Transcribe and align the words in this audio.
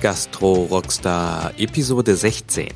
Gastro 0.00 0.64
Rockstar 0.64 1.52
Episode 1.56 2.14
16. 2.14 2.68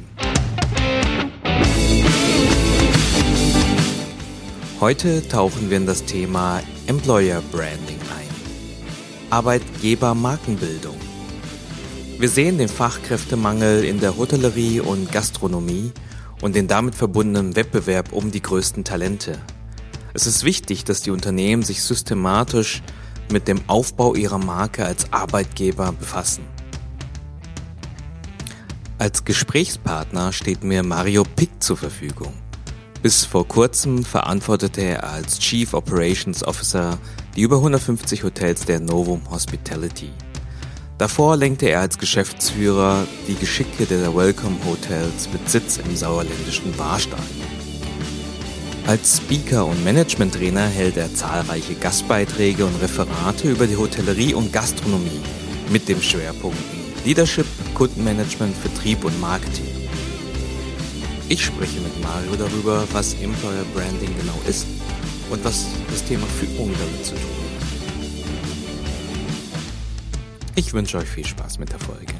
Heute 4.80 5.28
tauchen 5.28 5.68
wir 5.68 5.76
in 5.76 5.84
das 5.84 6.06
Thema 6.06 6.62
Employer 6.86 7.42
Branding 7.52 7.98
ein. 8.16 8.28
Arbeitgeber 9.28 10.14
Markenbildung. 10.14 10.96
Wir 12.18 12.28
sehen 12.30 12.56
den 12.56 12.68
Fachkräftemangel 12.68 13.84
in 13.84 14.00
der 14.00 14.16
Hotellerie 14.16 14.80
und 14.80 15.12
Gastronomie 15.12 15.92
und 16.40 16.56
den 16.56 16.68
damit 16.68 16.94
verbundenen 16.94 17.54
Wettbewerb 17.54 18.14
um 18.14 18.30
die 18.30 18.40
größten 18.40 18.82
Talente. 18.82 19.38
Es 20.14 20.26
ist 20.26 20.42
wichtig, 20.42 20.84
dass 20.84 21.02
die 21.02 21.10
Unternehmen 21.10 21.62
sich 21.64 21.82
systematisch 21.82 22.82
mit 23.30 23.46
dem 23.46 23.60
Aufbau 23.66 24.14
ihrer 24.14 24.38
Marke 24.38 24.86
als 24.86 25.12
Arbeitgeber 25.12 25.92
befassen. 25.92 26.59
Als 29.00 29.24
Gesprächspartner 29.24 30.30
steht 30.30 30.62
mir 30.62 30.82
Mario 30.82 31.24
Pick 31.24 31.48
zur 31.60 31.78
Verfügung. 31.78 32.34
Bis 33.02 33.24
vor 33.24 33.48
kurzem 33.48 34.04
verantwortete 34.04 34.82
er 34.82 35.04
als 35.04 35.38
Chief 35.38 35.72
Operations 35.72 36.44
Officer 36.44 36.98
die 37.34 37.40
über 37.40 37.56
150 37.56 38.24
Hotels 38.24 38.66
der 38.66 38.78
Novum 38.78 39.22
Hospitality. 39.30 40.10
Davor 40.98 41.38
lenkte 41.38 41.70
er 41.70 41.80
als 41.80 41.96
Geschäftsführer 41.96 43.06
die 43.26 43.36
Geschicke 43.36 43.86
der 43.86 44.14
Welcome 44.14 44.58
Hotels 44.66 45.30
mit 45.32 45.48
Sitz 45.48 45.78
im 45.78 45.96
sauerländischen 45.96 46.78
Warstein. 46.78 47.22
Als 48.86 49.16
Speaker 49.16 49.64
und 49.64 49.82
Managementtrainer 49.82 50.66
hält 50.66 50.98
er 50.98 51.14
zahlreiche 51.14 51.74
Gastbeiträge 51.76 52.66
und 52.66 52.82
Referate 52.82 53.50
über 53.50 53.66
die 53.66 53.78
Hotellerie 53.78 54.34
und 54.34 54.52
Gastronomie 54.52 55.22
mit 55.70 55.88
dem 55.88 56.02
Schwerpunkten 56.02 56.79
Leadership, 57.04 57.46
Kundenmanagement, 57.74 58.54
Vertrieb 58.54 59.04
und 59.04 59.18
Marketing. 59.20 59.88
Ich 61.28 61.44
spreche 61.44 61.80
mit 61.80 62.02
Mario 62.02 62.36
darüber, 62.36 62.86
was 62.92 63.14
Employer 63.14 63.64
Branding 63.74 64.14
genau 64.18 64.38
ist 64.46 64.66
und 65.30 65.42
was 65.44 65.66
das 65.90 66.04
Thema 66.04 66.26
Führung 66.26 66.70
damit 66.78 67.04
zu 67.04 67.12
tun 67.12 67.22
hat. 67.22 67.30
Ich 70.56 70.74
wünsche 70.74 70.98
euch 70.98 71.08
viel 71.08 71.26
Spaß 71.26 71.58
mit 71.58 71.70
der 71.70 71.78
Folge. 71.78 72.19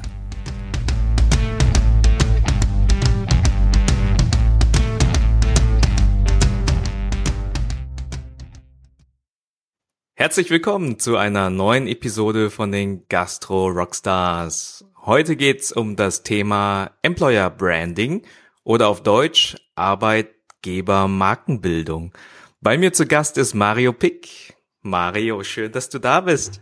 Herzlich 10.21 10.51
willkommen 10.51 10.99
zu 10.99 11.17
einer 11.17 11.49
neuen 11.49 11.87
Episode 11.87 12.51
von 12.51 12.71
den 12.71 13.07
Gastro 13.09 13.69
Rockstars. 13.69 14.85
Heute 15.03 15.35
geht's 15.35 15.71
um 15.71 15.95
das 15.95 16.21
Thema 16.21 16.91
Employer 17.01 17.49
Branding 17.49 18.21
oder 18.63 18.89
auf 18.89 19.01
Deutsch 19.01 19.55
Arbeitgeber 19.73 21.07
Markenbildung. 21.07 22.13
Bei 22.61 22.77
mir 22.77 22.93
zu 22.93 23.07
Gast 23.07 23.39
ist 23.39 23.55
Mario 23.55 23.93
Pick. 23.93 24.53
Mario, 24.83 25.43
schön, 25.43 25.71
dass 25.71 25.89
du 25.89 25.97
da 25.97 26.21
bist. 26.21 26.61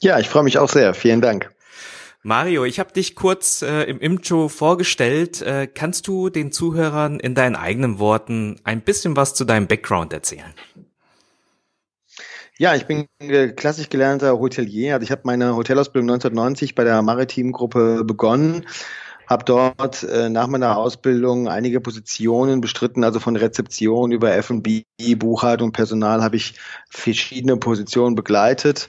Ja, 0.00 0.18
ich 0.18 0.28
freue 0.28 0.42
mich 0.42 0.58
auch 0.58 0.68
sehr. 0.68 0.94
Vielen 0.94 1.20
Dank. 1.20 1.54
Mario, 2.24 2.64
ich 2.64 2.80
habe 2.80 2.92
dich 2.92 3.14
kurz 3.14 3.62
äh, 3.62 3.84
im 3.84 4.00
Intro 4.00 4.48
vorgestellt. 4.48 5.42
Äh, 5.42 5.68
kannst 5.68 6.08
du 6.08 6.28
den 6.28 6.50
Zuhörern 6.50 7.20
in 7.20 7.36
deinen 7.36 7.54
eigenen 7.54 8.00
Worten 8.00 8.56
ein 8.64 8.80
bisschen 8.80 9.14
was 9.14 9.34
zu 9.34 9.44
deinem 9.44 9.68
Background 9.68 10.12
erzählen? 10.12 10.52
Ja, 12.60 12.74
ich 12.74 12.86
bin 12.86 13.06
klassisch 13.54 13.88
gelernter 13.88 14.40
Hotelier. 14.40 14.94
Also 14.94 15.04
ich 15.04 15.12
habe 15.12 15.20
meine 15.22 15.54
Hotelausbildung 15.54 16.10
1990 16.10 16.74
bei 16.74 16.82
der 16.82 17.00
Maritim 17.02 17.52
Gruppe 17.52 18.02
begonnen, 18.02 18.66
habe 19.28 19.44
dort 19.44 20.02
äh, 20.02 20.28
nach 20.28 20.48
meiner 20.48 20.76
Ausbildung 20.76 21.46
einige 21.46 21.80
Positionen 21.80 22.60
bestritten, 22.60 23.04
also 23.04 23.20
von 23.20 23.36
Rezeption 23.36 24.10
über 24.10 24.34
F&B, 24.34 24.82
Buchhaltung, 25.14 25.70
Personal 25.70 26.20
habe 26.24 26.34
ich 26.34 26.54
verschiedene 26.90 27.58
Positionen 27.58 28.16
begleitet. 28.16 28.88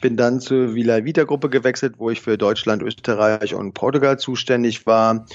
Bin 0.00 0.16
dann 0.16 0.40
zur 0.40 0.74
Villa 0.74 1.04
Vita 1.04 1.24
Gruppe 1.24 1.50
gewechselt, 1.50 1.96
wo 1.98 2.08
ich 2.08 2.22
für 2.22 2.38
Deutschland, 2.38 2.82
Österreich 2.82 3.54
und 3.54 3.74
Portugal 3.74 4.18
zuständig 4.18 4.86
war. 4.86 5.26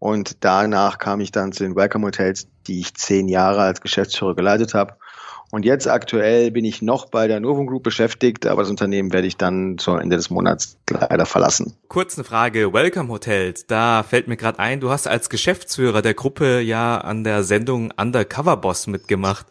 Und 0.00 0.44
danach 0.44 0.98
kam 0.98 1.20
ich 1.20 1.30
dann 1.30 1.52
zu 1.52 1.62
den 1.62 1.76
Welcome 1.76 2.06
Hotels, 2.06 2.48
die 2.66 2.80
ich 2.80 2.94
zehn 2.94 3.28
Jahre 3.28 3.60
als 3.60 3.80
Geschäftsführer 3.80 4.34
geleitet 4.34 4.74
habe. 4.74 4.94
Und 5.50 5.64
jetzt 5.64 5.88
aktuell 5.88 6.50
bin 6.50 6.66
ich 6.66 6.82
noch 6.82 7.06
bei 7.06 7.26
der 7.26 7.40
Novum 7.40 7.66
Group 7.66 7.82
beschäftigt, 7.82 8.46
aber 8.46 8.62
das 8.62 8.70
Unternehmen 8.70 9.12
werde 9.12 9.26
ich 9.26 9.38
dann 9.38 9.78
zum 9.78 9.98
Ende 9.98 10.16
des 10.16 10.28
Monats 10.28 10.76
leider 10.90 11.24
verlassen. 11.24 11.74
Kurz 11.88 12.18
eine 12.18 12.24
Frage, 12.24 12.72
Welcome 12.74 13.08
Hotels, 13.08 13.66
da 13.66 14.02
fällt 14.02 14.28
mir 14.28 14.36
gerade 14.36 14.58
ein, 14.58 14.80
du 14.80 14.90
hast 14.90 15.08
als 15.08 15.30
Geschäftsführer 15.30 16.02
der 16.02 16.12
Gruppe 16.12 16.60
ja 16.60 16.98
an 16.98 17.24
der 17.24 17.44
Sendung 17.44 17.92
Undercover 17.96 18.58
Boss 18.58 18.86
mitgemacht. 18.86 19.46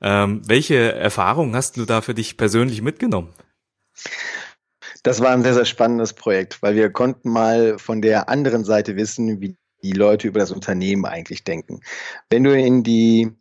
Ähm, 0.00 0.42
welche 0.46 0.92
Erfahrungen 0.92 1.56
hast 1.56 1.76
du 1.76 1.84
da 1.86 2.02
für 2.02 2.14
dich 2.14 2.36
persönlich 2.36 2.80
mitgenommen? 2.82 3.32
Das 5.02 5.20
war 5.20 5.30
ein 5.30 5.42
sehr, 5.42 5.54
sehr 5.54 5.64
spannendes 5.64 6.12
Projekt, 6.12 6.62
weil 6.62 6.76
wir 6.76 6.90
konnten 6.90 7.30
mal 7.30 7.78
von 7.78 8.00
der 8.00 8.28
anderen 8.28 8.64
Seite 8.64 8.94
wissen, 8.94 9.40
wie 9.40 9.56
die 9.82 9.92
Leute 9.92 10.28
über 10.28 10.38
das 10.38 10.52
Unternehmen 10.52 11.04
eigentlich 11.04 11.42
denken. 11.42 11.80
Wenn 12.30 12.44
du 12.44 12.56
in 12.56 12.84
die 12.84 13.32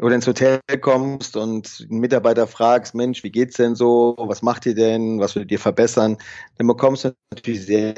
oder 0.00 0.14
ins 0.14 0.26
Hotel 0.26 0.60
kommst 0.80 1.36
und 1.36 1.86
einen 1.90 2.00
Mitarbeiter 2.00 2.46
fragst, 2.46 2.94
Mensch, 2.94 3.24
wie 3.24 3.30
geht's 3.30 3.56
denn 3.56 3.74
so? 3.74 4.14
Was 4.18 4.42
macht 4.42 4.64
ihr 4.66 4.74
denn? 4.74 5.18
Was 5.18 5.34
würdet 5.34 5.50
ihr 5.50 5.58
verbessern? 5.58 6.16
Dann 6.56 6.66
bekommst 6.66 7.04
du 7.04 7.12
natürlich 7.34 7.66
sehr 7.66 7.94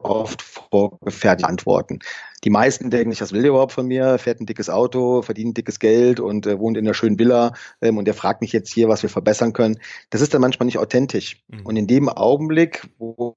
oft 0.00 0.42
vorgefertigte 0.42 1.48
Antworten. 1.48 2.00
Die 2.42 2.50
meisten 2.50 2.90
denken 2.90 3.10
nicht, 3.10 3.22
was 3.22 3.32
will 3.32 3.42
der 3.42 3.50
überhaupt 3.50 3.72
von 3.72 3.86
mir? 3.86 4.18
Fährt 4.18 4.40
ein 4.40 4.46
dickes 4.46 4.68
Auto, 4.68 5.22
verdient 5.22 5.50
ein 5.50 5.54
dickes 5.54 5.78
Geld 5.78 6.20
und 6.20 6.46
äh, 6.46 6.58
wohnt 6.58 6.76
in 6.76 6.84
einer 6.84 6.94
schönen 6.94 7.18
Villa 7.18 7.52
ähm, 7.80 7.96
und 7.96 8.06
der 8.06 8.14
fragt 8.14 8.40
mich 8.40 8.52
jetzt 8.52 8.72
hier, 8.72 8.88
was 8.88 9.02
wir 9.02 9.10
verbessern 9.10 9.52
können. 9.52 9.78
Das 10.10 10.20
ist 10.20 10.34
dann 10.34 10.40
manchmal 10.40 10.66
nicht 10.66 10.78
authentisch. 10.78 11.42
Mhm. 11.48 11.64
Und 11.64 11.76
in 11.76 11.86
dem 11.86 12.08
Augenblick, 12.08 12.88
wo 12.98 13.36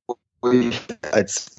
ich 0.51 0.81
als 1.11 1.55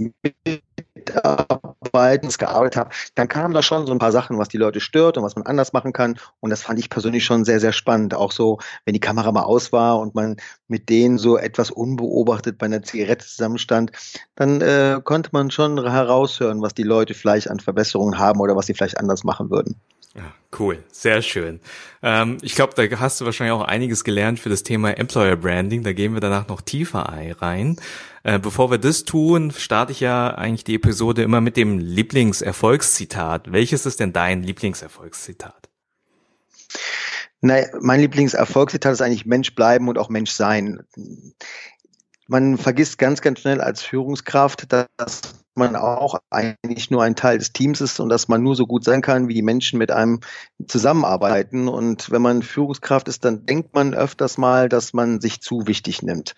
Mitarbeitens 1.08 2.38
gearbeitet 2.38 2.76
habe, 2.76 2.90
dann 3.14 3.28
kamen 3.28 3.54
da 3.54 3.62
schon 3.62 3.86
so 3.86 3.92
ein 3.92 3.98
paar 3.98 4.12
Sachen, 4.12 4.38
was 4.38 4.48
die 4.48 4.56
Leute 4.56 4.80
stört 4.80 5.16
und 5.16 5.24
was 5.24 5.36
man 5.36 5.46
anders 5.46 5.72
machen 5.72 5.92
kann. 5.92 6.18
Und 6.40 6.50
das 6.50 6.62
fand 6.62 6.78
ich 6.78 6.90
persönlich 6.90 7.24
schon 7.24 7.44
sehr, 7.44 7.60
sehr 7.60 7.72
spannend. 7.72 8.14
Auch 8.14 8.32
so, 8.32 8.58
wenn 8.84 8.94
die 8.94 9.00
Kamera 9.00 9.32
mal 9.32 9.42
aus 9.42 9.72
war 9.72 9.98
und 9.98 10.14
man 10.14 10.36
mit 10.68 10.88
denen 10.88 11.18
so 11.18 11.38
etwas 11.38 11.70
unbeobachtet 11.70 12.58
bei 12.58 12.66
einer 12.66 12.82
Zigarette 12.82 13.26
zusammenstand, 13.26 13.92
dann 14.34 14.60
äh, 14.60 15.00
konnte 15.02 15.30
man 15.32 15.50
schon 15.50 15.78
heraushören, 15.90 16.62
was 16.62 16.74
die 16.74 16.82
Leute 16.82 17.14
vielleicht 17.14 17.50
an 17.50 17.60
Verbesserungen 17.60 18.18
haben 18.18 18.40
oder 18.40 18.56
was 18.56 18.66
sie 18.66 18.74
vielleicht 18.74 18.98
anders 18.98 19.24
machen 19.24 19.50
würden. 19.50 19.80
Ja, 20.14 20.32
cool, 20.58 20.82
sehr 20.90 21.22
schön. 21.22 21.60
Ähm, 22.02 22.38
ich 22.42 22.54
glaube, 22.54 22.72
da 22.74 22.98
hast 22.98 23.20
du 23.20 23.24
wahrscheinlich 23.24 23.52
auch 23.52 23.62
einiges 23.62 24.04
gelernt 24.04 24.40
für 24.40 24.48
das 24.48 24.62
Thema 24.62 24.90
Employer 24.90 25.36
Branding. 25.36 25.84
Da 25.84 25.92
gehen 25.92 26.14
wir 26.14 26.20
danach 26.20 26.48
noch 26.48 26.60
tiefer 26.60 27.00
rein. 27.40 27.76
Äh, 28.28 28.38
bevor 28.38 28.70
wir 28.70 28.76
das 28.76 29.04
tun, 29.04 29.52
starte 29.52 29.92
ich 29.92 30.00
ja 30.00 30.34
eigentlich 30.34 30.62
die 30.62 30.74
Episode 30.74 31.22
immer 31.22 31.40
mit 31.40 31.56
dem 31.56 31.78
Lieblingserfolgszitat. 31.78 33.50
Welches 33.52 33.86
ist 33.86 34.00
denn 34.00 34.12
dein 34.12 34.42
Lieblingserfolgszitat? 34.42 35.70
Nein, 37.40 37.68
mein 37.80 38.00
Lieblingserfolgszitat 38.00 38.92
ist 38.92 39.00
eigentlich 39.00 39.24
Mensch 39.24 39.54
bleiben 39.54 39.88
und 39.88 39.96
auch 39.96 40.10
Mensch 40.10 40.30
sein. 40.32 40.82
Man 42.26 42.58
vergisst 42.58 42.98
ganz, 42.98 43.22
ganz 43.22 43.40
schnell 43.40 43.62
als 43.62 43.80
Führungskraft, 43.80 44.74
dass 44.74 45.46
man 45.58 45.76
auch 45.76 46.20
eigentlich 46.30 46.90
nur 46.90 47.02
ein 47.02 47.16
Teil 47.16 47.38
des 47.38 47.52
Teams 47.52 47.80
ist 47.80 48.00
und 48.00 48.08
dass 48.08 48.28
man 48.28 48.42
nur 48.42 48.56
so 48.56 48.66
gut 48.66 48.84
sein 48.84 49.02
kann, 49.02 49.28
wie 49.28 49.34
die 49.34 49.42
Menschen 49.42 49.78
mit 49.78 49.90
einem 49.90 50.20
zusammenarbeiten. 50.66 51.68
Und 51.68 52.10
wenn 52.10 52.22
man 52.22 52.42
Führungskraft 52.42 53.08
ist, 53.08 53.24
dann 53.24 53.44
denkt 53.44 53.74
man 53.74 53.94
öfters 53.94 54.38
mal, 54.38 54.68
dass 54.68 54.92
man 54.92 55.20
sich 55.20 55.40
zu 55.42 55.66
wichtig 55.66 56.02
nimmt. 56.02 56.34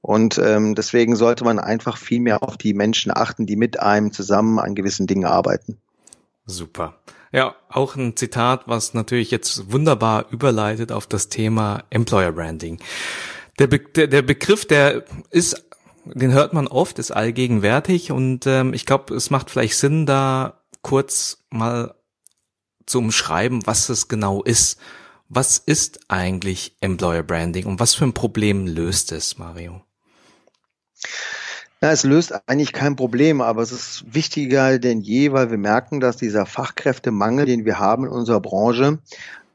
Und 0.00 0.38
ähm, 0.38 0.74
deswegen 0.74 1.14
sollte 1.14 1.44
man 1.44 1.58
einfach 1.58 1.96
viel 1.96 2.20
mehr 2.20 2.42
auf 2.42 2.56
die 2.56 2.74
Menschen 2.74 3.12
achten, 3.14 3.46
die 3.46 3.56
mit 3.56 3.80
einem 3.80 4.12
zusammen 4.12 4.58
an 4.58 4.74
gewissen 4.74 5.06
Dingen 5.06 5.26
arbeiten. 5.26 5.78
Super. 6.44 6.96
Ja, 7.30 7.54
auch 7.68 7.96
ein 7.96 8.16
Zitat, 8.16 8.62
was 8.66 8.94
natürlich 8.94 9.30
jetzt 9.30 9.72
wunderbar 9.72 10.26
überleitet 10.30 10.92
auf 10.92 11.06
das 11.06 11.28
Thema 11.28 11.84
Employer 11.88 12.32
Branding. 12.32 12.78
Der, 13.58 13.68
Be 13.68 13.78
der, 13.78 14.06
der 14.06 14.22
Begriff, 14.22 14.66
der 14.66 15.04
ist 15.30 15.64
den 16.04 16.32
hört 16.32 16.52
man 16.52 16.66
oft, 16.68 16.98
ist 16.98 17.10
allgegenwärtig 17.10 18.10
und 18.10 18.46
ähm, 18.46 18.74
ich 18.74 18.86
glaube, 18.86 19.14
es 19.14 19.30
macht 19.30 19.50
vielleicht 19.50 19.76
Sinn, 19.76 20.06
da 20.06 20.62
kurz 20.82 21.44
mal 21.50 21.94
zu 22.86 22.98
umschreiben, 22.98 23.66
was 23.66 23.88
es 23.88 24.08
genau 24.08 24.42
ist. 24.42 24.78
Was 25.28 25.58
ist 25.58 26.00
eigentlich 26.08 26.76
Employer 26.80 27.22
Branding 27.22 27.66
und 27.66 27.80
was 27.80 27.94
für 27.94 28.04
ein 28.04 28.12
Problem 28.12 28.66
löst 28.66 29.12
es, 29.12 29.38
Mario? 29.38 29.82
Na, 31.80 31.90
es 31.90 32.04
löst 32.04 32.32
eigentlich 32.46 32.72
kein 32.72 32.96
Problem, 32.96 33.40
aber 33.40 33.62
es 33.62 33.72
ist 33.72 34.14
wichtiger 34.14 34.78
denn 34.78 35.00
je, 35.00 35.32
weil 35.32 35.50
wir 35.50 35.58
merken, 35.58 36.00
dass 36.00 36.16
dieser 36.16 36.46
Fachkräftemangel, 36.46 37.46
den 37.46 37.64
wir 37.64 37.78
haben 37.78 38.04
in 38.04 38.10
unserer 38.10 38.40
Branche, 38.40 38.98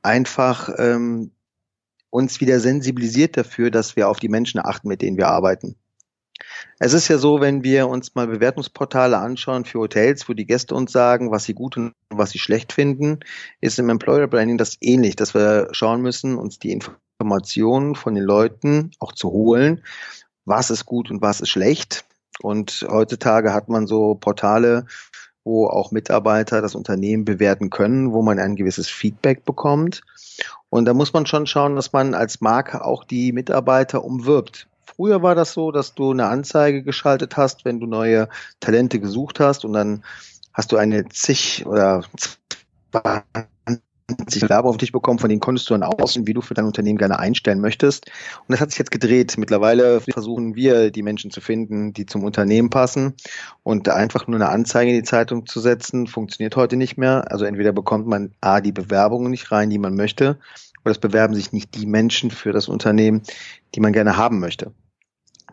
einfach 0.02 0.70
ähm, 0.78 1.32
uns 2.10 2.42
wieder 2.42 2.60
sensibilisiert 2.60 3.38
dafür, 3.38 3.72
dass 3.72 3.96
wir 3.96 4.10
auf 4.10 4.20
die 4.20 4.30
Menschen 4.30 4.60
achten, 4.60 4.88
mit 4.88 5.02
denen 5.02 5.18
wir 5.18 5.28
arbeiten. 5.28 5.76
Es 6.80 6.94
ist 6.94 7.08
ja 7.08 7.18
so, 7.18 7.42
wenn 7.42 7.64
wir 7.64 7.88
uns 7.88 8.14
mal 8.16 8.28
Bewertungsportale 8.28 9.18
anschauen 9.18 9.66
für 9.66 9.80
Hotels, 9.80 10.30
wo 10.30 10.34
die 10.34 10.46
Gäste 10.46 10.76
uns 10.76 10.92
sagen, 10.92 11.32
was 11.32 11.46
sie 11.46 11.54
gut 11.54 11.78
und 11.78 11.94
was 12.10 12.32
sie 12.32 12.40
schlecht 12.40 12.74
finden, 12.74 13.20
ist 13.62 13.80
im 13.80 13.90
Employer 13.90 14.28
Branding 14.28 14.58
das 14.58 14.78
ähnlich, 14.82 15.16
dass 15.16 15.34
wir 15.34 15.70
schauen 15.72 16.02
müssen, 16.02 16.38
uns 16.38 16.60
die 16.60 16.72
Informationen 16.72 17.96
von 17.96 18.14
den 18.14 18.24
Leuten 18.24 18.92
auch 19.00 19.12
zu 19.12 19.32
holen, 19.32 19.84
was 20.46 20.70
ist 20.70 20.86
gut 20.86 21.10
und 21.10 21.22
was 21.22 21.42
ist 21.42 21.50
schlecht. 21.50 22.06
Und 22.42 22.86
heutzutage 22.88 23.54
hat 23.54 23.70
man 23.70 23.88
so 23.88 24.14
Portale, 24.16 24.86
wo 25.44 25.68
auch 25.68 25.92
Mitarbeiter 25.92 26.62
das 26.62 26.76
Unternehmen 26.76 27.26
bewerten 27.26 27.70
können, 27.70 28.12
wo 28.12 28.22
man 28.22 28.38
ein 28.38 28.56
gewisses 28.56 28.90
Feedback 28.90 29.46
bekommt. 29.46 30.02
Und 30.70 30.86
da 30.86 30.94
muss 30.94 31.14
man 31.14 31.26
schon 31.26 31.48
schauen, 31.48 31.76
dass 31.76 31.94
man 31.94 32.14
als 32.14 32.42
Marke 32.42 32.84
auch 32.84 33.04
die 33.06 33.32
Mitarbeiter 33.32 34.04
umwirbt. 34.04 34.68
Früher 34.98 35.22
war 35.22 35.36
das 35.36 35.54
so, 35.54 35.72
dass 35.72 35.94
du 35.94 36.12
eine 36.12 36.26
Anzeige 36.26 36.82
geschaltet 36.82 37.38
hast, 37.38 37.66
wenn 37.66 37.80
du 37.80 37.86
neue 37.86 38.30
Talente 38.60 39.00
gesucht 39.00 39.40
hast 39.40 39.64
und 39.64 39.74
dann 39.74 40.04
hast 40.54 40.72
du 40.72 40.78
eine 40.78 41.08
zig 41.08 41.68
oder 41.68 42.04
20 42.92 44.42
Bewerber 44.42 44.70
auf 44.70 44.78
dich 44.78 44.92
bekommen, 44.92 45.20
von 45.20 45.30
denen 45.30 45.40
konntest 45.40 45.70
du 45.70 45.76
dann 45.76 45.84
außen, 45.84 46.26
wie 46.26 46.34
du 46.34 46.42
für 46.42 46.56
dein 46.56 46.66
Unternehmen 46.66 46.98
gerne 46.98 47.20
einstellen 47.20 47.62
möchtest. 47.62 48.08
Und 48.08 48.54
das 48.54 48.60
hat 48.60 48.72
sich 48.72 48.80
jetzt 48.80 48.90
gedreht. 48.90 49.38
Mittlerweile 49.38 50.02
versuchen 50.02 50.56
wir, 50.56 50.90
die 50.90 51.04
Menschen 51.04 51.30
zu 51.30 51.42
finden, 51.42 51.94
die 51.94 52.08
zum 52.08 52.24
Unternehmen 52.24 52.72
passen. 52.72 53.14
Und 53.62 53.90
einfach 53.90 54.26
nur 54.26 54.38
eine 54.38 54.50
Anzeige 54.50 54.90
in 54.90 54.98
die 54.98 55.04
Zeitung 55.04 55.46
zu 55.46 55.60
setzen, 55.60 56.08
funktioniert 56.08 56.56
heute 56.56 56.76
nicht 56.76 56.98
mehr. 56.98 57.32
Also 57.32 57.46
entweder 57.46 57.72
bekommt 57.72 58.08
man 58.08 58.32
A, 58.42 58.62
die 58.62 58.72
Bewerbungen 58.72 59.30
nicht 59.30 59.52
rein, 59.52 59.70
die 59.70 59.78
man 59.78 59.94
möchte, 59.94 60.40
oder 60.84 60.92
es 60.92 61.00
bewerben 61.00 61.36
sich 61.36 61.52
nicht 61.52 61.76
die 61.76 61.86
Menschen 61.86 62.32
für 62.32 62.52
das 62.52 62.68
Unternehmen, 62.68 63.22
die 63.76 63.80
man 63.80 63.94
gerne 63.94 64.18
haben 64.18 64.40
möchte. 64.40 64.72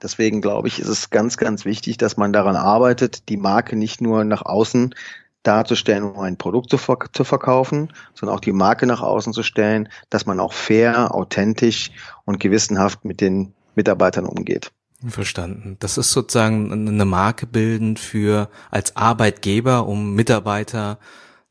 Deswegen 0.05 0.43
glaube 0.43 0.69
ich, 0.69 0.79
ist 0.79 0.89
es 0.89 1.09
ganz, 1.09 1.39
ganz 1.39 1.65
wichtig, 1.65 1.97
dass 1.97 2.19
man 2.19 2.35
daran 2.35 2.56
arbeitet, 2.56 3.31
die 3.31 3.39
Marke 3.39 3.75
nicht 3.75 4.03
nur 4.03 4.23
nach 4.23 4.43
außen 4.43 4.95
darzustellen, 5.43 6.05
um 6.05 6.21
ein 6.21 6.37
Produkt 6.37 6.69
zu, 6.69 6.77
verk 6.77 7.09
zu, 7.17 7.25
verkaufen, 7.25 7.91
sondern 8.15 8.37
auch 8.37 8.41
die 8.41 8.53
Marke 8.53 8.87
nach 8.87 9.01
außen 9.01 9.33
zu 9.33 9.43
stellen, 9.43 9.89
dass 10.11 10.27
man 10.27 10.41
auch 10.41 10.53
fair, 10.53 11.15
authentisch 11.15 11.91
und 12.27 12.39
gewissenhaft 12.39 13.06
mit 13.06 13.23
den 13.23 13.55
Mitarbeitern 13.75 14.27
umgeht. 14.27 14.71
Verstanden. 15.09 15.77
Das 15.81 15.97
ist 15.97 16.12
sozusagen 16.12 16.71
eine 16.73 17.05
Marke 17.06 17.47
bilden 17.47 17.97
für 17.97 18.51
als 18.71 18.97
Arbeitgeber, 18.97 19.87
um 19.87 20.15
Mitarbeiter 20.15 20.99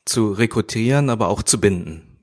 zu 0.06 0.32
rekrutieren, 0.32 1.10
aber 1.10 1.28
auch 1.28 1.42
zu 1.42 1.60
binden. 1.60 2.14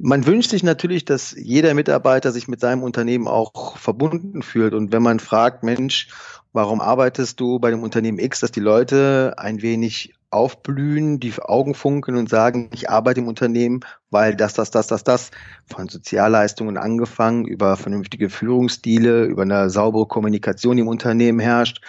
Man 0.00 0.26
wünscht 0.26 0.50
sich 0.50 0.62
natürlich, 0.62 1.04
dass 1.04 1.34
jeder 1.36 1.74
Mitarbeiter 1.74 2.30
sich 2.30 2.46
mit 2.46 2.60
seinem 2.60 2.84
Unternehmen 2.84 3.26
auch 3.26 3.76
verbunden 3.76 4.42
fühlt. 4.42 4.72
Und 4.72 4.92
wenn 4.92 5.02
man 5.02 5.18
fragt, 5.18 5.64
Mensch, 5.64 6.08
warum 6.52 6.80
arbeitest 6.80 7.40
du 7.40 7.58
bei 7.58 7.70
dem 7.70 7.82
Unternehmen 7.82 8.20
X, 8.20 8.40
dass 8.40 8.52
die 8.52 8.60
Leute 8.60 9.34
ein 9.38 9.60
wenig 9.60 10.14
aufblühen, 10.30 11.20
die 11.20 11.32
Augen 11.40 11.74
funkeln 11.74 12.16
und 12.16 12.28
sagen, 12.28 12.70
ich 12.72 12.90
arbeite 12.90 13.20
im 13.20 13.28
Unternehmen, 13.28 13.80
weil 14.10 14.36
das, 14.36 14.54
das, 14.54 14.70
das, 14.70 14.86
das, 14.86 15.02
das, 15.02 15.30
von 15.66 15.88
Sozialleistungen 15.88 16.76
angefangen, 16.76 17.46
über 17.46 17.76
vernünftige 17.76 18.28
Führungsstile, 18.28 19.24
über 19.24 19.42
eine 19.42 19.70
saubere 19.70 20.06
Kommunikation 20.06 20.78
im 20.78 20.86
Unternehmen 20.86 21.40
herrscht. 21.40 21.82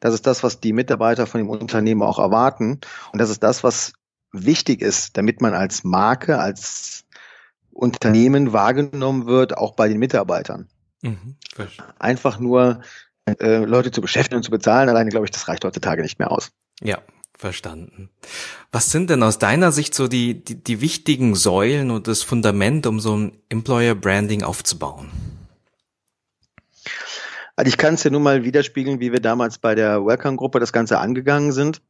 Das 0.00 0.14
ist 0.14 0.26
das, 0.26 0.42
was 0.42 0.60
die 0.60 0.72
Mitarbeiter 0.72 1.26
von 1.26 1.38
dem 1.38 1.48
Unternehmen 1.48 2.02
auch 2.02 2.18
erwarten. 2.18 2.80
Und 3.12 3.20
das 3.20 3.30
ist 3.30 3.42
das, 3.42 3.62
was 3.64 3.92
wichtig 4.32 4.82
ist, 4.82 5.16
damit 5.16 5.40
man 5.40 5.54
als 5.54 5.84
Marke, 5.84 6.38
als 6.38 7.05
Unternehmen 7.76 8.52
wahrgenommen 8.52 9.26
wird, 9.26 9.56
auch 9.56 9.74
bei 9.74 9.88
den 9.88 9.98
Mitarbeitern. 9.98 10.68
Mhm, 11.02 11.36
Einfach 11.98 12.38
nur 12.38 12.80
äh, 13.26 13.64
Leute 13.64 13.90
zu 13.90 14.00
beschäftigen 14.00 14.36
und 14.36 14.42
zu 14.42 14.50
bezahlen, 14.50 14.88
alleine 14.88 15.10
glaube 15.10 15.26
ich, 15.26 15.30
das 15.30 15.46
reicht 15.48 15.64
heutzutage 15.64 16.02
nicht 16.02 16.18
mehr 16.18 16.32
aus. 16.32 16.50
Ja, 16.80 16.98
verstanden. 17.36 18.10
Was 18.72 18.90
sind 18.90 19.10
denn 19.10 19.22
aus 19.22 19.38
deiner 19.38 19.72
Sicht 19.72 19.94
so 19.94 20.08
die, 20.08 20.42
die, 20.42 20.62
die 20.62 20.80
wichtigen 20.80 21.34
Säulen 21.34 21.90
und 21.90 22.08
das 22.08 22.22
Fundament, 22.22 22.86
um 22.86 22.98
so 22.98 23.16
ein 23.16 23.38
Employer 23.48 23.94
Branding 23.94 24.42
aufzubauen? 24.42 25.10
Also 27.56 27.68
ich 27.68 27.78
kann 27.78 27.94
es 27.94 28.04
ja 28.04 28.10
nur 28.10 28.20
mal 28.20 28.44
widerspiegeln, 28.44 29.00
wie 29.00 29.12
wir 29.12 29.20
damals 29.20 29.58
bei 29.58 29.74
der 29.74 30.04
Welcome-Gruppe 30.04 30.60
das 30.60 30.72
Ganze 30.72 30.98
angegangen 30.98 31.52
sind. 31.52 31.80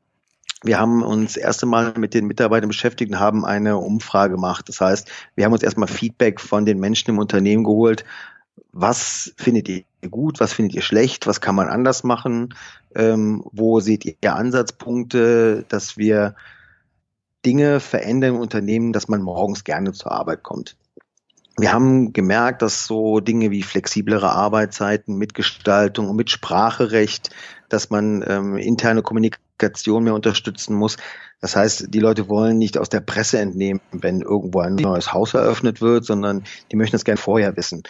Wir 0.63 0.79
haben 0.79 1.03
uns 1.03 1.35
das 1.35 1.43
erste 1.43 1.67
Mal 1.67 1.95
mit 1.97 2.15
den 2.15 2.27
Mitarbeitern 2.27 2.69
beschäftigt 2.69 3.13
und 3.13 3.21
haben 3.21 3.45
eine 3.45 3.77
Umfrage 3.77 4.35
gemacht. 4.35 4.69
Das 4.69 4.81
heißt, 4.81 5.11
wir 5.35 5.45
haben 5.45 5.53
uns 5.53 5.63
erstmal 5.63 5.89
Feedback 5.89 6.41
von 6.41 6.65
den 6.65 6.79
Menschen 6.79 7.11
im 7.11 7.19
Unternehmen 7.19 7.65
geholt. 7.65 8.05
Was 8.73 9.35
findet 9.37 9.69
ihr 9.69 9.85
gut? 10.11 10.41
Was 10.41 10.55
findet 10.55 10.75
ihr 10.75 10.83
schlecht? 10.83 11.27
Was 11.27 11.41
kann 11.41 11.55
man 11.55 11.69
anders 11.69 12.05
machen? 12.05 12.55
Ähm, 12.95 13.45
wo 13.53 13.81
seht 13.81 14.05
ihr 14.05 14.35
Ansatzpunkte, 14.35 15.65
dass 15.69 15.97
wir 15.97 16.35
Dinge 17.45 17.81
verändern 17.81 18.37
im 18.37 18.41
Unternehmen, 18.41 18.93
dass 18.93 19.09
man 19.09 19.23
morgens 19.23 19.63
gerne 19.63 19.93
zur 19.93 20.13
Arbeit 20.13 20.43
kommt? 20.43 20.77
wir 21.59 21.73
haben 21.73 22.13
gemerkt, 22.13 22.63
dass 22.63 22.87
so 22.87 23.21
Dinge 23.21 23.51
wie 23.51 23.63
flexiblere 23.63 24.31
Arbeitszeiten, 24.31 25.17
Mitgestaltung 25.17 26.09
und 26.11 26.17
Mitspracherecht, 26.17 27.31
dass 27.69 27.89
man 27.89 28.23
ähm, 28.27 28.57
interne 28.59 29.03
Kommunikation 29.03 29.46
mehr 30.01 30.15
unterstützen 30.15 30.75
muss. 30.75 30.97
Das 31.41 31.57
heißt, 31.57 31.87
die 31.95 32.01
Leute 32.01 32.29
wollen 32.29 32.59
nicht 32.59 32.79
aus 32.79 32.89
der 32.89 33.01
Presse 33.01 33.39
entnehmen, 33.39 33.81
wenn 33.93 34.21
irgendwo 34.21 34.61
ein 34.61 34.75
neues 34.75 35.13
Haus 35.13 35.35
eröffnet 35.35 35.81
wird, 35.81 36.05
sondern 36.05 36.45
die 36.71 36.77
möchten 36.77 36.97
es 36.97 37.05
gerne 37.05 37.19
vorher 37.19 37.57
wissen 37.57 37.83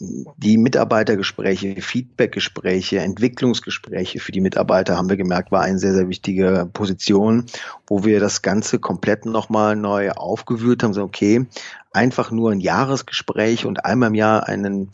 die 0.00 0.56
Mitarbeitergespräche, 0.56 1.82
Feedbackgespräche, 1.82 3.00
Entwicklungsgespräche 3.00 4.18
für 4.18 4.32
die 4.32 4.40
Mitarbeiter 4.40 4.96
haben 4.96 5.10
wir 5.10 5.18
gemerkt, 5.18 5.52
war 5.52 5.60
eine 5.60 5.78
sehr, 5.78 5.92
sehr 5.92 6.08
wichtige 6.08 6.68
Position, 6.72 7.44
wo 7.86 8.02
wir 8.04 8.18
das 8.18 8.40
Ganze 8.40 8.78
komplett 8.78 9.26
nochmal 9.26 9.76
neu 9.76 10.10
aufgewühlt 10.12 10.82
haben. 10.82 10.94
So, 10.94 11.02
okay, 11.02 11.46
einfach 11.92 12.30
nur 12.30 12.50
ein 12.50 12.60
Jahresgespräch 12.60 13.66
und 13.66 13.84
einmal 13.84 14.08
im 14.08 14.14
Jahr 14.14 14.48
einen 14.48 14.90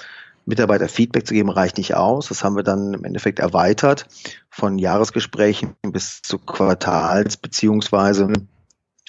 Mitarbeiter 0.47 0.89
Feedback 0.89 1.27
zu 1.27 1.35
geben, 1.35 1.51
reicht 1.51 1.77
nicht 1.77 1.95
aus. 1.95 2.29
Das 2.29 2.45
haben 2.45 2.57
wir 2.57 2.63
dann 2.63 2.95
im 2.95 3.05
Endeffekt 3.05 3.41
erweitert 3.41 4.07
von 4.49 4.79
Jahresgesprächen 4.79 5.75
bis 5.83 6.23
zu 6.23 6.39
Quartals 6.39 7.37
beziehungsweise 7.37 8.33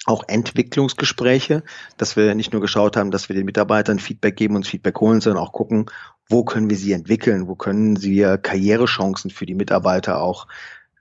auch 0.04 0.24
Entwicklungsgespräche, 0.26 1.62
dass 1.96 2.16
wir 2.16 2.34
nicht 2.34 2.52
nur 2.52 2.60
geschaut 2.60 2.96
haben, 2.96 3.10
dass 3.10 3.28
wir 3.28 3.36
den 3.36 3.44
Mitarbeitern 3.44 3.98
Feedback 3.98 4.36
geben, 4.36 4.56
uns 4.56 4.68
Feedback 4.68 5.00
holen, 5.00 5.20
sondern 5.20 5.42
auch 5.42 5.52
gucken, 5.52 5.86
wo 6.28 6.44
können 6.44 6.70
wir 6.70 6.76
sie 6.76 6.92
entwickeln, 6.92 7.46
wo 7.46 7.54
können 7.54 8.02
wir 8.02 8.38
Karrierechancen 8.38 9.30
für 9.30 9.46
die 9.46 9.54
Mitarbeiter 9.54 10.20
auch 10.20 10.46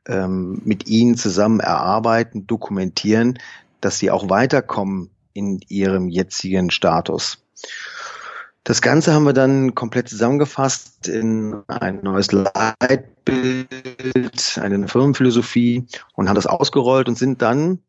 ähm, 0.08 0.62
mit 0.64 0.88
ihnen 0.88 1.16
zusammen 1.16 1.60
erarbeiten, 1.60 2.48
dokumentieren, 2.48 3.40
dass 3.82 4.00
sie 4.00 4.12
auch 4.12 4.30
weiterkommen 4.30 5.10
in 5.34 5.60
ihrem 5.68 6.10
jetzigen 6.10 6.72
Status. 6.72 7.44
Das 8.68 8.82
Ganze 8.82 9.14
haben 9.14 9.24
wir 9.24 9.32
dann 9.32 9.76
komplett 9.76 10.10
zusammengefasst 10.10 11.08
in 11.08 11.64
ein 11.70 12.02
neues 12.04 12.34
Leitbild, 12.34 13.70
eine 14.62 14.90
Firmenphilosophie 14.90 15.86
und 16.16 16.28
haben 16.28 16.36
das 16.36 16.48
ausgerollt 16.48 17.08
und 17.08 17.18
sind 17.18 17.42
dann 17.42 17.80